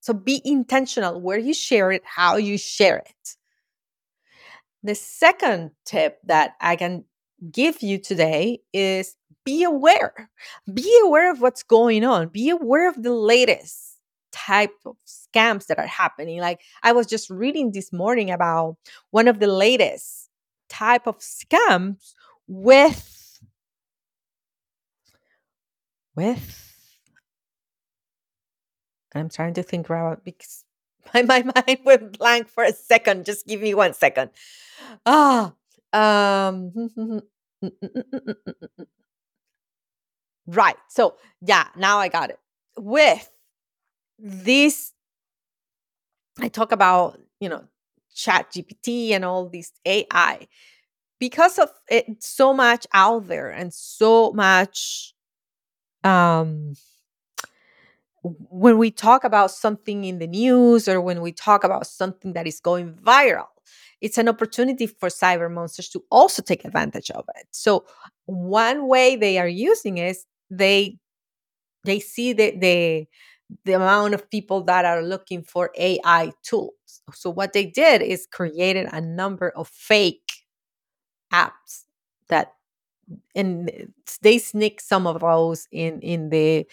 So 0.00 0.12
be 0.12 0.40
intentional 0.44 1.20
where 1.20 1.38
you 1.38 1.52
share 1.54 1.90
it, 1.90 2.02
how 2.04 2.36
you 2.36 2.58
share 2.58 2.98
it. 2.98 3.36
The 4.82 4.94
second 4.94 5.72
tip 5.84 6.18
that 6.24 6.52
I 6.60 6.76
can 6.76 7.04
give 7.50 7.82
you 7.82 7.98
today 7.98 8.60
is 8.72 9.16
be 9.44 9.62
aware. 9.64 10.30
Be 10.72 11.00
aware 11.04 11.30
of 11.30 11.40
what's 11.40 11.62
going 11.62 12.04
on. 12.04 12.28
Be 12.28 12.50
aware 12.50 12.88
of 12.88 13.02
the 13.02 13.12
latest 13.12 13.98
type 14.32 14.74
of 14.86 14.96
scams 15.06 15.66
that 15.66 15.78
are 15.78 15.86
happening. 15.86 16.40
Like 16.40 16.60
I 16.82 16.92
was 16.92 17.06
just 17.06 17.30
reading 17.30 17.72
this 17.72 17.92
morning 17.92 18.30
about 18.30 18.76
one 19.10 19.28
of 19.28 19.40
the 19.40 19.46
latest 19.46 20.30
type 20.68 21.06
of 21.06 21.18
scams 21.18 22.14
with 22.46 23.40
with 26.14 26.72
I'm 29.14 29.28
trying 29.28 29.54
to 29.54 29.62
think 29.62 29.86
about 29.86 30.24
because 30.24 30.64
my, 31.14 31.22
my 31.22 31.42
mind 31.42 31.80
went 31.84 32.18
blank 32.18 32.48
for 32.48 32.64
a 32.64 32.72
second. 32.72 33.26
Just 33.26 33.46
give 33.46 33.60
me 33.60 33.74
one 33.74 33.92
second. 33.94 34.30
Ah, 35.04 35.52
um, 35.92 36.72
right. 40.46 40.76
So 40.88 41.16
yeah, 41.40 41.66
now 41.76 41.98
I 41.98 42.08
got 42.08 42.30
it. 42.30 42.38
With 42.76 43.28
this, 44.18 44.92
I 46.40 46.48
talk 46.48 46.72
about 46.72 47.20
you 47.40 47.48
know 47.48 47.64
Chat 48.14 48.52
GPT 48.52 49.10
and 49.12 49.24
all 49.24 49.48
this 49.48 49.72
AI 49.84 50.48
because 51.18 51.58
of 51.58 51.70
it 51.88 52.22
so 52.22 52.52
much 52.52 52.86
out 52.92 53.28
there 53.28 53.50
and 53.50 53.72
so 53.72 54.32
much 54.32 55.14
um, 56.04 56.74
when 58.22 58.78
we 58.78 58.90
talk 58.90 59.24
about 59.24 59.50
something 59.50 60.04
in 60.04 60.18
the 60.18 60.26
news 60.26 60.88
or 60.88 61.00
when 61.00 61.20
we 61.20 61.32
talk 61.32 61.64
about 61.64 61.86
something 61.86 62.32
that 62.34 62.46
is 62.46 62.60
going 62.60 62.94
viral, 62.94 63.46
it's 64.00 64.18
an 64.18 64.28
opportunity 64.28 64.86
for 64.86 65.08
cyber 65.08 65.50
monsters 65.50 65.88
to 65.90 66.02
also 66.10 66.42
take 66.42 66.64
advantage 66.64 67.10
of 67.10 67.24
it. 67.36 67.46
So 67.50 67.84
one 68.26 68.88
way 68.88 69.16
they 69.16 69.38
are 69.38 69.48
using 69.48 69.98
is 69.98 70.24
they 70.52 70.98
they 71.84 72.00
see 72.00 72.32
the 72.32 72.56
the 72.58 73.06
the 73.64 73.72
amount 73.74 74.14
of 74.14 74.30
people 74.30 74.62
that 74.64 74.84
are 74.86 75.02
looking 75.02 75.42
for 75.42 75.70
AI 75.78 76.32
tools. 76.42 77.02
So 77.14 77.30
what 77.30 77.52
they 77.52 77.66
did 77.66 78.02
is 78.02 78.26
created 78.30 78.88
a 78.92 79.00
number 79.00 79.50
of 79.50 79.68
fake 79.68 80.30
apps 81.32 81.84
that 82.28 82.52
and 83.34 83.70
they 84.22 84.38
sneak 84.38 84.80
some 84.80 85.06
of 85.06 85.20
those 85.20 85.68
in 85.72 86.00
in 86.00 86.30
the 86.30 86.66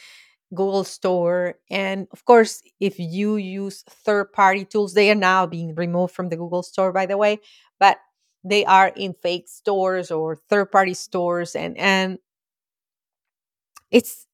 Google 0.54 0.84
Store. 0.86 1.56
And 1.72 2.08
of 2.12 2.26
course, 2.26 2.63
if 2.80 3.00
you 3.00 3.38
use 3.38 3.84
third 3.89 4.34
party 4.34 4.65
tools, 4.65 4.94
they 4.96 5.12
are 5.12 5.15
now 5.15 5.48
being 5.48 5.76
removed 5.76 6.13
from 6.15 6.30
the 6.30 6.38
Google 6.38 6.63
Store, 6.63 6.94
by 6.94 7.06
the 7.08 7.18
way, 7.18 7.39
but 7.80 7.98
they 8.44 8.65
are 8.65 8.89
in 8.96 9.13
fake 9.13 9.50
stores 9.50 10.12
or 10.12 10.38
third 10.50 10.72
party 10.72 10.94
stores. 10.96 11.56
And, 11.56 11.78
and 11.78 12.20
it's 13.91 14.25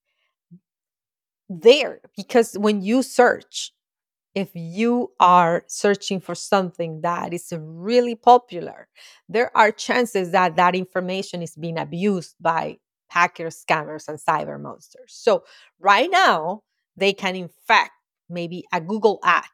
there 1.49 1.99
because 2.17 2.53
when 2.57 2.81
you 2.81 3.03
search 3.03 3.71
if 4.35 4.49
you 4.55 5.11
are 5.19 5.63
searching 5.67 6.19
for 6.21 6.35
something 6.35 7.01
that 7.01 7.33
is 7.33 7.53
really 7.57 8.15
popular, 8.15 8.87
there 9.29 9.55
are 9.57 9.71
chances 9.71 10.31
that 10.31 10.55
that 10.57 10.75
information 10.75 11.41
is 11.41 11.55
being 11.55 11.77
abused 11.77 12.35
by 12.39 12.77
hackers, 13.09 13.63
scammers, 13.69 14.07
and 14.07 14.19
cyber 14.19 14.61
monsters. 14.61 15.13
So, 15.15 15.45
right 15.79 16.09
now, 16.11 16.63
they 16.97 17.13
can 17.13 17.35
infect 17.35 17.91
maybe 18.29 18.65
a 18.73 18.81
Google 18.81 19.19
ad. 19.23 19.45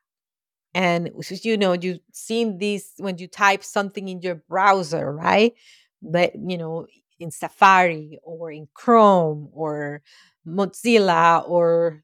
And 0.73 1.11
you 1.43 1.57
know, 1.57 1.73
you've 1.73 1.99
seen 2.13 2.57
this 2.57 2.93
when 2.97 3.17
you 3.17 3.27
type 3.27 3.63
something 3.63 4.07
in 4.07 4.21
your 4.21 4.35
browser, 4.49 5.11
right? 5.13 5.53
But 6.01 6.33
you 6.35 6.57
know, 6.57 6.87
in 7.21 7.31
Safari 7.31 8.19
or 8.23 8.51
in 8.51 8.67
Chrome 8.73 9.49
or 9.53 10.01
Mozilla 10.45 11.47
or 11.47 12.03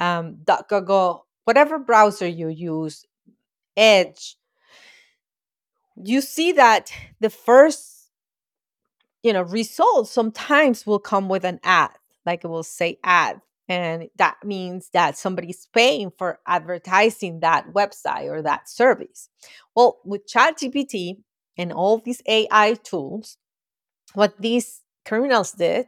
um, 0.00 0.38
DuckDuckGo, 0.44 1.20
whatever 1.44 1.78
browser 1.78 2.26
you 2.26 2.48
use, 2.48 3.04
Edge, 3.76 4.36
you 5.96 6.20
see 6.20 6.52
that 6.52 6.92
the 7.20 7.30
first, 7.30 8.10
you 9.22 9.32
know, 9.32 9.42
result 9.42 10.08
sometimes 10.08 10.86
will 10.86 10.98
come 10.98 11.28
with 11.28 11.44
an 11.44 11.60
ad, 11.62 11.90
like 12.26 12.44
it 12.44 12.48
will 12.48 12.62
say 12.62 12.98
ad. 13.04 13.40
And 13.68 14.10
that 14.16 14.36
means 14.44 14.90
that 14.92 15.16
somebody's 15.16 15.66
paying 15.72 16.12
for 16.18 16.38
advertising 16.46 17.40
that 17.40 17.72
website 17.72 18.26
or 18.30 18.42
that 18.42 18.68
service. 18.68 19.30
Well, 19.74 19.98
with 20.04 20.28
ChatGPT 20.28 21.22
and 21.56 21.72
all 21.72 21.98
these 21.98 22.20
AI 22.28 22.74
tools, 22.74 23.38
what 24.14 24.34
these 24.40 24.82
criminals 25.04 25.52
did 25.52 25.86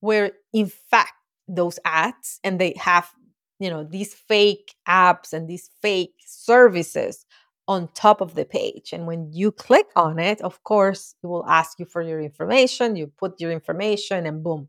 were 0.00 0.30
in 0.52 0.66
fact 0.66 1.12
those 1.48 1.78
ads 1.84 2.40
and 2.44 2.58
they 2.60 2.74
have 2.78 3.10
you 3.58 3.70
know 3.70 3.84
these 3.84 4.14
fake 4.14 4.74
apps 4.88 5.32
and 5.32 5.48
these 5.48 5.70
fake 5.82 6.14
services 6.24 7.26
on 7.66 7.88
top 7.94 8.20
of 8.20 8.34
the 8.34 8.44
page. 8.44 8.92
And 8.92 9.06
when 9.06 9.32
you 9.32 9.50
click 9.50 9.86
on 9.96 10.18
it 10.18 10.40
of 10.42 10.62
course 10.64 11.14
it 11.22 11.26
will 11.26 11.46
ask 11.46 11.78
you 11.78 11.86
for 11.86 12.02
your 12.02 12.20
information 12.20 12.96
you 12.96 13.06
put 13.08 13.40
your 13.40 13.52
information 13.52 14.26
and 14.26 14.42
boom 14.42 14.68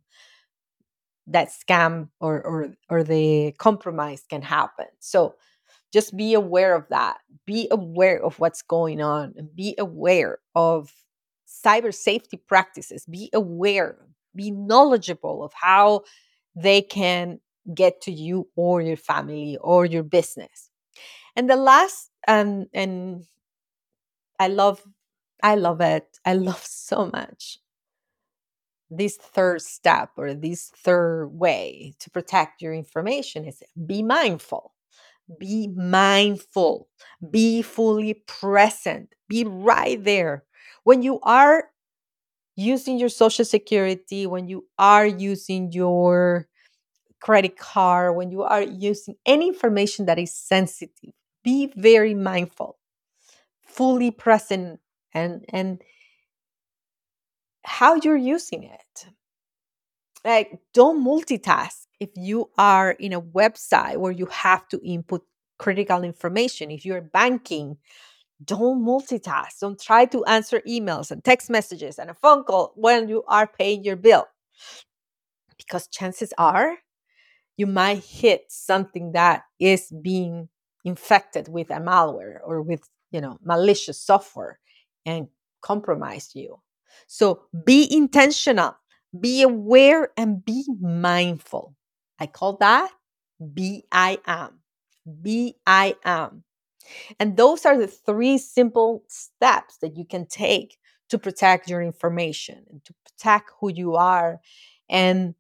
that 1.27 1.49
scam 1.49 2.09
or 2.19 2.41
or 2.43 2.73
or 2.89 3.03
the 3.03 3.53
compromise 3.57 4.23
can 4.29 4.41
happen. 4.41 4.85
So 4.99 5.35
just 5.91 6.15
be 6.15 6.33
aware 6.33 6.75
of 6.75 6.87
that. 6.89 7.17
Be 7.45 7.67
aware 7.71 8.21
of 8.23 8.39
what's 8.39 8.61
going 8.61 9.01
on 9.01 9.33
and 9.37 9.55
be 9.55 9.75
aware 9.79 10.39
of 10.55 10.93
cyber 11.47 11.93
safety 11.93 12.37
practices 12.37 13.05
be 13.05 13.29
aware 13.33 13.97
be 14.35 14.51
knowledgeable 14.51 15.43
of 15.43 15.53
how 15.53 16.03
they 16.55 16.81
can 16.81 17.39
get 17.73 18.01
to 18.01 18.11
you 18.11 18.47
or 18.55 18.81
your 18.81 18.97
family 18.97 19.57
or 19.61 19.85
your 19.85 20.03
business. 20.03 20.69
And 21.35 21.49
the 21.49 21.55
last 21.55 22.11
and 22.27 22.67
and 22.73 23.25
I 24.39 24.47
love 24.47 24.81
I 25.43 25.55
love 25.55 25.81
it. 25.81 26.19
I 26.25 26.33
love 26.33 26.63
so 26.65 27.09
much 27.11 27.59
this 28.89 29.17
third 29.17 29.61
step 29.61 30.11
or 30.15 30.33
this 30.33 30.71
third 30.75 31.27
way 31.27 31.93
to 31.99 32.09
protect 32.09 32.61
your 32.61 32.73
information 32.73 33.43
is 33.45 33.63
be 33.85 34.03
mindful. 34.03 34.73
Be 35.39 35.67
mindful. 35.67 36.87
Be 37.31 37.63
fully 37.63 38.23
present. 38.27 39.13
Be 39.27 39.43
right 39.43 40.01
there. 40.03 40.43
When 40.85 41.01
you 41.01 41.19
are 41.23 41.71
using 42.55 42.99
your 42.99 43.09
social 43.09 43.43
security, 43.43 44.27
when 44.27 44.47
you 44.47 44.67
are 44.79 45.05
using 45.05 45.71
your 45.71 46.47
credit 47.21 47.57
card, 47.57 48.15
when 48.15 48.31
you 48.31 48.43
are 48.43 48.61
using 48.61 49.15
any 49.25 49.47
information 49.47 50.05
that 50.05 50.19
is 50.19 50.33
sensitive, 50.33 51.11
be 51.43 51.73
very 51.75 52.13
mindful, 52.13 52.77
fully 53.65 54.11
present, 54.11 54.79
and 55.13 55.43
and 55.49 55.81
how 57.63 57.95
you're 57.95 58.15
using 58.15 58.63
it. 58.63 59.07
Like, 60.23 60.59
don't 60.73 61.03
multitask 61.03 61.85
if 61.99 62.09
you 62.15 62.49
are 62.57 62.91
in 62.91 63.13
a 63.13 63.21
website 63.21 63.97
where 63.97 64.11
you 64.11 64.27
have 64.27 64.67
to 64.69 64.79
input 64.83 65.23
critical 65.57 66.03
information. 66.03 66.69
If 66.69 66.85
you're 66.85 67.01
banking, 67.01 67.77
don't 68.43 68.83
multitask. 68.83 69.59
Don't 69.61 69.79
try 69.79 70.05
to 70.05 70.23
answer 70.25 70.61
emails 70.67 71.11
and 71.11 71.23
text 71.23 71.49
messages 71.49 71.97
and 71.99 72.09
a 72.09 72.13
phone 72.13 72.43
call 72.43 72.73
when 72.75 73.07
you 73.07 73.23
are 73.27 73.47
paying 73.47 73.83
your 73.83 73.95
bill. 73.95 74.27
Because 75.57 75.87
chances 75.87 76.33
are 76.37 76.77
you 77.57 77.67
might 77.67 78.03
hit 78.03 78.45
something 78.49 79.13
that 79.13 79.43
is 79.59 79.91
being 80.01 80.49
infected 80.83 81.47
with 81.47 81.69
a 81.69 81.75
malware 81.75 82.39
or 82.45 82.61
with 82.61 82.81
you 83.11 83.21
know 83.21 83.37
malicious 83.43 83.99
software 83.99 84.59
and 85.05 85.27
compromise 85.61 86.31
you. 86.35 86.59
So 87.07 87.43
be 87.65 87.87
intentional. 87.89 88.75
Be 89.17 89.43
aware 89.43 90.09
and 90.17 90.43
be 90.43 90.65
mindful. 90.81 91.75
I 92.19 92.27
call 92.27 92.57
that 92.57 92.91
be 93.53 93.83
i 93.91 94.17
am. 94.25 94.59
Be 95.21 95.55
i 95.65 95.95
am 96.03 96.43
and 97.19 97.37
those 97.37 97.65
are 97.65 97.77
the 97.77 97.87
three 97.87 98.37
simple 98.37 99.03
steps 99.07 99.77
that 99.77 99.97
you 99.97 100.05
can 100.05 100.25
take 100.25 100.77
to 101.09 101.17
protect 101.17 101.69
your 101.69 101.81
information 101.81 102.65
and 102.69 102.83
to 102.85 102.93
protect 103.05 103.51
who 103.59 103.71
you 103.71 103.95
are 103.95 104.39
and 104.89 105.35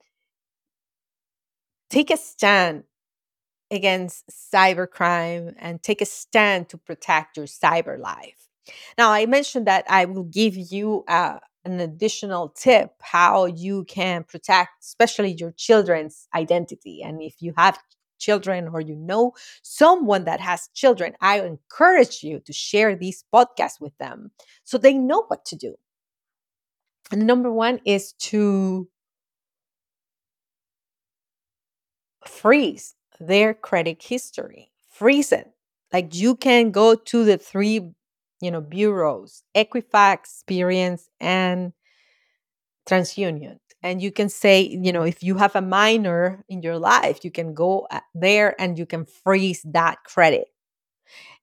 take 1.89 2.11
a 2.11 2.17
stand 2.17 2.83
against 3.71 4.25
cybercrime 4.29 5.53
and 5.57 5.81
take 5.81 6.01
a 6.01 6.05
stand 6.05 6.69
to 6.69 6.77
protect 6.77 7.37
your 7.37 7.47
cyber 7.47 7.99
life. 7.99 8.47
Now, 8.97 9.11
I 9.11 9.25
mentioned 9.25 9.67
that 9.67 9.85
I 9.89 10.05
will 10.05 10.23
give 10.23 10.55
you 10.55 11.03
uh, 11.07 11.39
an 11.65 11.79
additional 11.79 12.49
tip 12.49 12.91
how 13.01 13.45
you 13.45 13.83
can 13.85 14.23
protect, 14.23 14.69
especially 14.83 15.31
your 15.33 15.51
children's 15.51 16.27
identity. 16.33 17.01
And 17.03 17.21
if 17.21 17.41
you 17.41 17.53
have 17.57 17.77
children 18.17 18.67
or 18.67 18.81
you 18.81 18.95
know 18.95 19.33
someone 19.61 20.25
that 20.25 20.39
has 20.39 20.69
children, 20.73 21.13
I 21.21 21.41
encourage 21.41 22.23
you 22.23 22.39
to 22.41 22.53
share 22.53 22.95
these 22.95 23.23
podcasts 23.33 23.79
with 23.79 23.97
them 23.97 24.31
so 24.63 24.77
they 24.77 24.93
know 24.93 25.23
what 25.27 25.45
to 25.45 25.55
do. 25.55 25.75
And 27.11 27.27
number 27.27 27.51
one 27.51 27.79
is 27.85 28.13
to 28.13 28.87
freeze 32.27 32.95
their 33.19 33.53
credit 33.53 34.01
history. 34.01 34.71
Freeze 34.89 35.31
it. 35.31 35.51
Like 35.93 36.15
you 36.15 36.35
can 36.35 36.71
go 36.71 36.95
to 36.95 37.23
the 37.23 37.37
three, 37.37 37.91
you 38.41 38.51
know, 38.51 38.61
bureaus, 38.61 39.43
Equifax, 39.55 40.43
Experian, 40.49 40.99
and 41.19 41.73
TransUnion. 42.87 43.59
And 43.85 44.01
you 44.01 44.11
can 44.11 44.29
say, 44.29 44.61
you 44.63 44.91
know, 44.91 45.03
if 45.03 45.21
you 45.21 45.37
have 45.37 45.55
a 45.55 45.61
minor 45.61 46.43
in 46.49 46.63
your 46.63 46.79
life, 46.79 47.23
you 47.23 47.29
can 47.29 47.53
go 47.53 47.85
uh, 47.91 47.99
there 48.15 48.59
and 48.59 48.79
you 48.79 48.87
can 48.87 49.05
freeze 49.05 49.61
that 49.63 50.03
credit. 50.03 50.47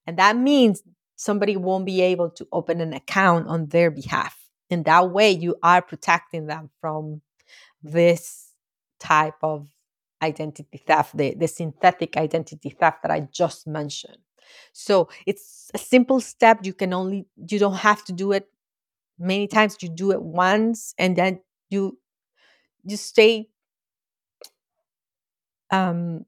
And 0.09 0.19
that 0.19 0.37
means 0.37 0.83
somebody 1.15 1.57
won't 1.57 1.87
be 1.87 2.01
able 2.01 2.31
to 2.31 2.49
open 2.51 2.81
an 2.81 2.95
account 2.95 3.47
on 3.47 3.67
their 3.67 3.93
behalf. 3.93 4.37
And 4.71 4.85
that 4.87 5.13
way 5.13 5.31
you 5.31 5.55
are 5.63 5.81
protecting 5.83 6.47
them 6.47 6.71
from 6.81 7.23
this 7.81 8.49
type 8.99 9.37
of 9.41 9.69
identity 10.21 10.83
theft, 10.85 11.17
the, 11.17 11.37
the 11.37 11.47
synthetic 11.47 12.17
identity 12.17 12.71
theft 12.71 13.03
that 13.03 13.13
I 13.13 13.21
just 13.21 13.69
mentioned. 13.69 14.19
So 14.73 15.09
it's 15.27 15.71
a 15.75 15.79
simple 15.79 16.19
step. 16.19 16.59
You 16.65 16.75
can 16.75 16.93
only, 16.93 17.25
you 17.37 17.61
don't 17.61 17.77
have 17.77 18.05
to 18.07 18.13
do 18.13 18.33
it 18.33 18.49
many 19.17 19.47
times. 19.47 19.77
You 19.81 19.91
do 19.91 20.11
it 20.11 20.21
once 20.21 20.93
and 20.99 21.15
then 21.15 21.39
you, 21.71 21.99
you 22.85 22.97
stay 22.97 23.49
um, 25.71 26.25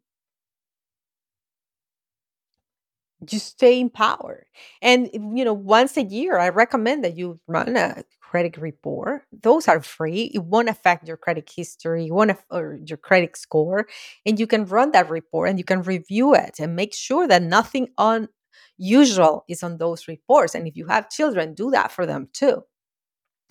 just 3.25 3.47
stay 3.47 3.81
in 3.81 3.89
power. 3.89 4.47
And 4.83 5.09
you 5.13 5.45
know, 5.45 5.55
once 5.55 5.97
a 5.97 6.03
year, 6.03 6.39
I 6.39 6.51
recommend 6.51 7.05
that 7.05 7.17
you 7.17 7.41
run 7.47 7.77
a 7.77 8.05
credit 8.21 8.57
report. 8.59 9.23
Those 9.33 9.67
are 9.69 9.81
free. 9.81 10.31
It 10.35 10.45
won't 10.45 10.69
affect 10.69 11.09
your 11.09 11.17
credit 11.17 11.51
history, 11.55 12.07
it 12.07 12.13
won't 12.13 12.33
aff- 12.33 12.45
or 12.51 12.79
your 12.85 12.99
credit 12.99 13.37
score, 13.37 13.87
and 14.27 14.39
you 14.39 14.47
can 14.47 14.67
run 14.67 14.91
that 14.93 15.09
report 15.11 15.49
and 15.49 15.59
you 15.59 15.65
can 15.65 15.83
review 15.83 16.35
it 16.35 16.57
and 16.59 16.77
make 16.77 16.93
sure 16.93 17.27
that 17.29 17.43
nothing 17.43 17.89
unusual 17.99 19.45
is 19.49 19.63
on 19.63 19.79
those 19.79 20.07
reports. 20.09 20.55
And 20.55 20.67
if 20.67 20.77
you 20.77 20.87
have 20.89 21.09
children, 21.11 21.55
do 21.55 21.71
that 21.71 21.93
for 21.93 22.05
them 22.07 22.29
too. 22.33 22.63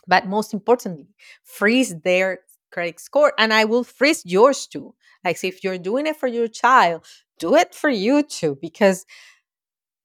But 0.07 0.27
most 0.27 0.53
importantly, 0.53 1.07
freeze 1.43 1.99
their 2.01 2.39
credit 2.73 2.99
score, 2.99 3.33
and 3.37 3.53
I 3.53 3.65
will 3.65 3.83
freeze 3.83 4.23
yours 4.25 4.67
too. 4.67 4.95
Like, 5.23 5.43
if 5.43 5.63
you're 5.63 5.77
doing 5.77 6.07
it 6.07 6.17
for 6.17 6.27
your 6.27 6.47
child, 6.47 7.05
do 7.39 7.55
it 7.55 7.73
for 7.73 7.89
you 7.89 8.23
too, 8.23 8.57
because 8.61 9.05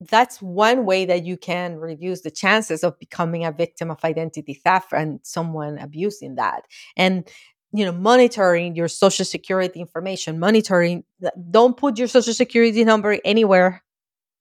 that's 0.01 0.41
one 0.41 0.85
way 0.85 1.05
that 1.07 1.25
you 1.25 1.37
can 1.37 1.77
reduce 1.77 2.21
the 2.21 2.31
chances 2.31 2.85
of 2.85 2.99
becoming 2.99 3.45
a 3.45 3.53
victim 3.53 3.91
of 3.91 4.05
identity 4.05 4.55
theft 4.55 4.93
and 4.93 5.21
someone 5.23 5.79
abusing 5.79 6.37
that 6.37 6.63
and 6.97 7.29
you 7.73 7.85
know 7.85 7.93
monitoring 7.93 8.77
your 8.77 8.87
social 8.89 9.25
security 9.25 9.81
information 9.81 10.39
monitoring 10.39 11.03
don't 11.51 11.77
put 11.77 11.99
your 11.99 12.07
social 12.07 12.33
security 12.33 12.85
number 12.85 13.19
anywhere 13.25 13.83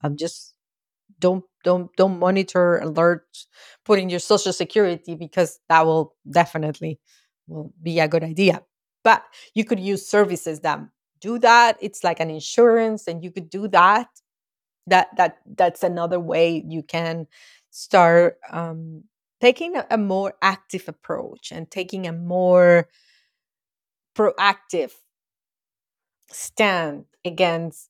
I'm 0.03 0.15
just 0.15 0.53
don't 1.19 1.43
don't 1.63 1.89
don't 1.97 2.19
monitor 2.19 2.81
alerts 2.83 3.47
putting 3.83 4.09
your 4.09 4.19
social 4.19 4.53
security 4.53 5.15
because 5.15 5.59
that 5.69 5.85
will 5.87 6.15
definitely 6.29 6.99
will 7.47 7.73
be 7.81 7.99
a 7.99 8.07
good 8.07 8.23
idea. 8.23 8.63
But 9.03 9.23
you 9.53 9.63
could 9.65 9.79
use 9.79 10.07
services 10.07 10.61
that 10.61 10.79
do 11.21 11.39
that. 11.39 11.77
It's 11.81 12.03
like 12.03 12.19
an 12.19 12.29
insurance 12.29 13.07
and 13.07 13.23
you 13.23 13.31
could 13.31 13.49
do 13.49 13.67
that. 13.69 14.07
That 14.87 15.07
that 15.17 15.39
that's 15.55 15.83
another 15.83 16.19
way 16.19 16.63
you 16.65 16.81
can 16.81 17.27
start 17.71 18.37
um, 18.51 19.03
taking 19.41 19.75
a, 19.75 19.85
a 19.91 19.97
more 19.97 20.33
active 20.41 20.85
approach 20.87 21.51
and 21.51 21.69
taking 21.69 22.07
a 22.07 22.13
more 22.13 22.87
proactive 24.15 24.91
stand 26.29 27.05
against 27.25 27.89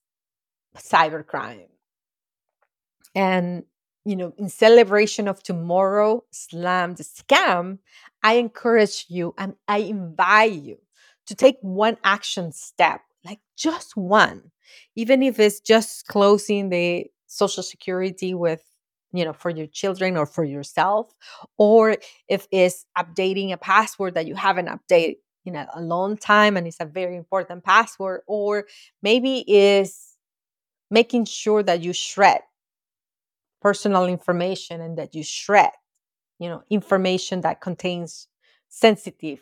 cybercrime. 0.76 1.68
And 3.14 3.64
you 4.08 4.16
know 4.16 4.32
in 4.38 4.48
celebration 4.48 5.28
of 5.28 5.42
tomorrow 5.42 6.24
slam 6.30 6.94
the 6.94 7.04
scam 7.04 7.78
i 8.22 8.34
encourage 8.34 9.06
you 9.08 9.34
and 9.36 9.54
i 9.66 9.78
invite 9.78 10.52
you 10.52 10.78
to 11.26 11.34
take 11.34 11.56
one 11.60 11.96
action 12.04 12.52
step 12.52 13.02
like 13.24 13.40
just 13.56 13.96
one. 13.96 14.50
Even 14.96 15.22
if 15.22 15.38
it's 15.38 15.60
just 15.60 16.06
closing 16.06 16.70
the 16.70 17.06
social 17.26 17.62
security 17.62 18.34
with 18.34 18.62
you 19.12 19.24
know 19.24 19.32
for 19.32 19.50
your 19.50 19.66
children 19.66 20.16
or 20.16 20.26
for 20.26 20.44
yourself 20.44 21.14
or 21.56 21.96
if 22.28 22.46
it's 22.50 22.84
updating 22.96 23.52
a 23.52 23.56
password 23.56 24.14
that 24.14 24.26
you 24.26 24.34
haven't 24.34 24.68
updated 24.68 25.16
in 25.46 25.56
a, 25.56 25.66
a 25.74 25.80
long 25.80 26.16
time 26.16 26.56
and 26.56 26.66
it's 26.66 26.80
a 26.80 26.84
very 26.84 27.16
important 27.16 27.64
password 27.64 28.20
or 28.26 28.66
maybe 29.02 29.44
is 29.46 30.16
making 30.90 31.24
sure 31.24 31.62
that 31.62 31.82
you 31.82 31.92
shred 31.94 32.40
personal 33.60 34.06
information 34.06 34.80
and 34.80 34.98
that 34.98 35.14
you 35.14 35.22
shred 35.22 35.70
you 36.38 36.48
know 36.48 36.62
information 36.70 37.40
that 37.40 37.60
contains 37.60 38.28
sensitive 38.68 39.40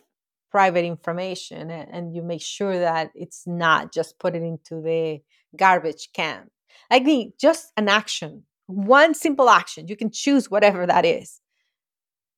private 0.50 0.84
information 0.84 1.70
and, 1.70 1.88
and 1.92 2.14
you 2.14 2.22
make 2.22 2.40
sure 2.40 2.78
that 2.78 3.10
it's 3.14 3.46
not 3.46 3.92
just 3.92 4.18
put 4.18 4.34
it 4.34 4.42
into 4.42 4.80
the 4.80 5.20
garbage 5.56 6.08
can. 6.14 6.48
I 6.90 7.00
mean, 7.00 7.32
just 7.38 7.72
an 7.76 7.88
action 7.88 8.44
one 8.66 9.14
simple 9.14 9.48
action 9.48 9.88
you 9.88 9.96
can 9.96 10.10
choose 10.10 10.50
whatever 10.50 10.86
that 10.86 11.04
is 11.04 11.40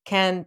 can 0.05 0.45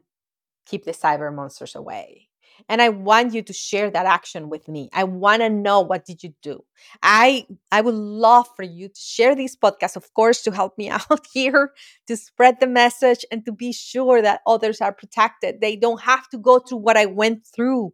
keep 0.66 0.84
the 0.84 0.92
cyber 0.92 1.34
monsters 1.34 1.74
away 1.74 2.28
and 2.68 2.80
i 2.82 2.88
want 2.88 3.34
you 3.34 3.42
to 3.42 3.52
share 3.52 3.90
that 3.90 4.06
action 4.06 4.48
with 4.48 4.68
me. 4.68 4.88
I 4.92 5.04
want 5.04 5.42
to 5.42 5.48
know 5.50 5.80
what 5.80 6.04
did 6.04 6.22
you 6.22 6.34
do? 6.42 6.64
I 7.02 7.46
i 7.70 7.80
would 7.80 7.94
love 7.94 8.48
for 8.56 8.62
you 8.62 8.88
to 8.88 9.00
share 9.00 9.34
this 9.34 9.56
podcast 9.56 9.96
of 9.96 10.12
course 10.14 10.42
to 10.42 10.50
help 10.50 10.78
me 10.78 10.90
out 10.96 11.26
here 11.32 11.72
to 12.06 12.16
spread 12.16 12.60
the 12.60 12.66
message 12.66 13.24
and 13.30 13.44
to 13.46 13.52
be 13.52 13.72
sure 13.72 14.22
that 14.22 14.40
others 14.46 14.80
are 14.80 14.92
protected. 14.92 15.60
They 15.60 15.76
don't 15.76 16.02
have 16.02 16.28
to 16.30 16.38
go 16.38 16.58
through 16.58 16.78
what 16.78 16.96
i 16.96 17.06
went 17.06 17.46
through. 17.46 17.92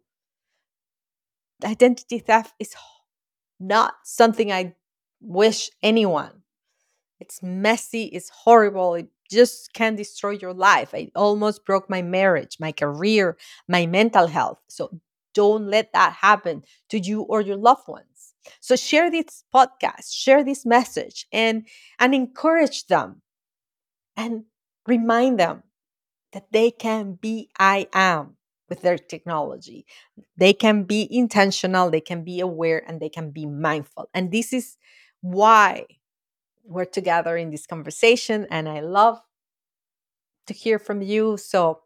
Identity 1.64 2.18
theft 2.20 2.54
is 2.58 2.74
not 3.60 3.94
something 4.04 4.52
i 4.52 4.74
wish 5.20 5.70
anyone. 5.82 6.42
It's 7.20 7.42
messy 7.42 8.04
it's 8.04 8.30
horrible 8.30 8.94
it 8.94 9.08
just 9.30 9.72
can 9.72 9.96
destroy 9.96 10.30
your 10.30 10.54
life. 10.54 10.94
I 10.94 11.10
almost 11.14 11.64
broke 11.64 11.88
my 11.90 12.02
marriage, 12.02 12.56
my 12.60 12.72
career, 12.72 13.36
my 13.68 13.86
mental 13.86 14.26
health. 14.26 14.58
So 14.68 15.00
don't 15.34 15.66
let 15.68 15.92
that 15.92 16.14
happen 16.14 16.64
to 16.90 16.98
you 16.98 17.22
or 17.22 17.40
your 17.40 17.56
loved 17.56 17.86
ones. 17.88 18.34
So 18.60 18.76
share 18.76 19.10
this 19.10 19.44
podcast, 19.54 20.12
share 20.12 20.42
this 20.42 20.64
message 20.64 21.26
and 21.32 21.66
and 21.98 22.14
encourage 22.14 22.86
them 22.86 23.22
and 24.16 24.44
remind 24.86 25.38
them 25.38 25.62
that 26.32 26.52
they 26.52 26.70
can 26.70 27.14
be 27.14 27.50
I 27.58 27.88
am 27.92 28.36
with 28.68 28.82
their 28.82 28.98
technology. 28.98 29.86
They 30.36 30.52
can 30.52 30.84
be 30.84 31.08
intentional, 31.10 31.90
they 31.90 32.00
can 32.00 32.24
be 32.24 32.40
aware 32.40 32.82
and 32.86 33.00
they 33.00 33.08
can 33.08 33.30
be 33.30 33.46
mindful. 33.46 34.10
And 34.14 34.30
this 34.30 34.52
is 34.52 34.76
why 35.20 35.86
we're 36.68 36.84
together 36.84 37.36
in 37.36 37.50
this 37.50 37.66
conversation 37.66 38.46
and 38.50 38.68
I 38.68 38.80
love 38.80 39.20
to 40.46 40.54
hear 40.54 40.78
from 40.78 41.00
you. 41.02 41.36
So 41.38 41.80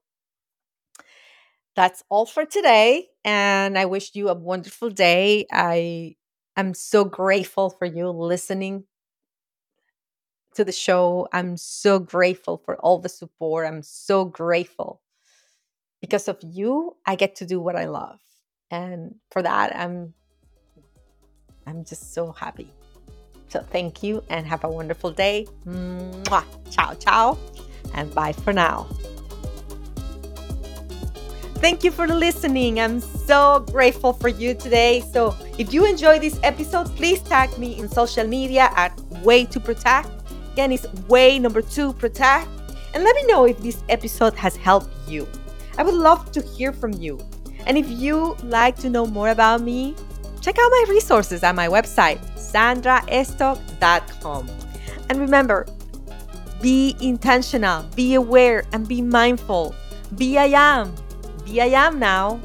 that's 1.76 2.02
all 2.08 2.26
for 2.26 2.44
today 2.44 3.08
and 3.24 3.78
I 3.78 3.84
wish 3.86 4.10
you 4.14 4.28
a 4.28 4.34
wonderful 4.34 4.90
day. 4.90 5.46
I 5.52 6.16
am 6.56 6.74
so 6.74 7.04
grateful 7.04 7.70
for 7.70 7.86
you 7.86 8.08
listening 8.10 8.84
to 10.54 10.64
the 10.64 10.72
show. 10.72 11.28
I'm 11.32 11.56
so 11.56 11.98
grateful 11.98 12.58
for 12.58 12.76
all 12.76 12.98
the 12.98 13.08
support. 13.08 13.66
I'm 13.66 13.82
so 13.82 14.24
grateful 14.24 15.00
because 16.00 16.26
of 16.26 16.38
you 16.42 16.96
I 17.06 17.14
get 17.14 17.36
to 17.36 17.46
do 17.46 17.60
what 17.60 17.76
I 17.76 17.86
love. 17.86 18.18
And 18.70 19.14
for 19.30 19.42
that 19.42 19.74
I'm 19.76 20.14
I'm 21.66 21.84
just 21.84 22.12
so 22.12 22.32
happy. 22.32 22.72
So 23.52 23.60
thank 23.60 24.02
you 24.02 24.24
and 24.30 24.46
have 24.46 24.64
a 24.64 24.68
wonderful 24.68 25.10
day. 25.10 25.46
Mwah. 25.66 26.44
Ciao, 26.70 26.94
ciao, 26.94 27.38
and 27.92 28.08
bye 28.14 28.32
for 28.32 28.54
now. 28.54 28.88
Thank 31.56 31.84
you 31.84 31.90
for 31.90 32.08
listening. 32.08 32.80
I'm 32.80 32.98
so 32.98 33.66
grateful 33.70 34.14
for 34.14 34.28
you 34.28 34.54
today. 34.54 35.04
So, 35.12 35.36
if 35.58 35.74
you 35.74 35.84
enjoy 35.84 36.18
this 36.18 36.40
episode, 36.42 36.86
please 36.96 37.20
tag 37.20 37.56
me 37.58 37.78
in 37.78 37.90
social 37.90 38.26
media 38.26 38.70
at 38.74 38.96
Way2Protect. 39.22 40.08
Again, 40.54 40.72
it's 40.72 40.86
Way 41.08 41.38
number 41.38 41.60
two 41.60 41.92
Protect. 41.92 42.48
And 42.94 43.04
let 43.04 43.14
me 43.14 43.26
know 43.26 43.44
if 43.44 43.58
this 43.58 43.84
episode 43.90 44.34
has 44.34 44.56
helped 44.56 44.88
you. 45.06 45.28
I 45.76 45.82
would 45.82 45.94
love 45.94 46.32
to 46.32 46.40
hear 46.40 46.72
from 46.72 46.94
you. 46.94 47.20
And 47.66 47.76
if 47.76 47.88
you 47.88 48.34
like 48.42 48.76
to 48.76 48.88
know 48.88 49.06
more 49.06 49.28
about 49.28 49.60
me, 49.60 49.94
check 50.42 50.58
out 50.58 50.70
my 50.70 50.84
resources 50.88 51.42
at 51.42 51.54
my 51.54 51.68
website, 51.68 52.18
sandraestok.com. 52.36 54.50
And 55.08 55.18
remember, 55.18 55.66
be 56.60 56.94
intentional, 57.00 57.84
be 57.96 58.14
aware, 58.14 58.64
and 58.72 58.86
be 58.86 59.00
mindful. 59.00 59.74
Be 60.16 60.36
I 60.38 60.46
am. 60.46 60.94
Be 61.44 61.60
I 61.60 61.86
am 61.86 61.98
now 61.98 62.40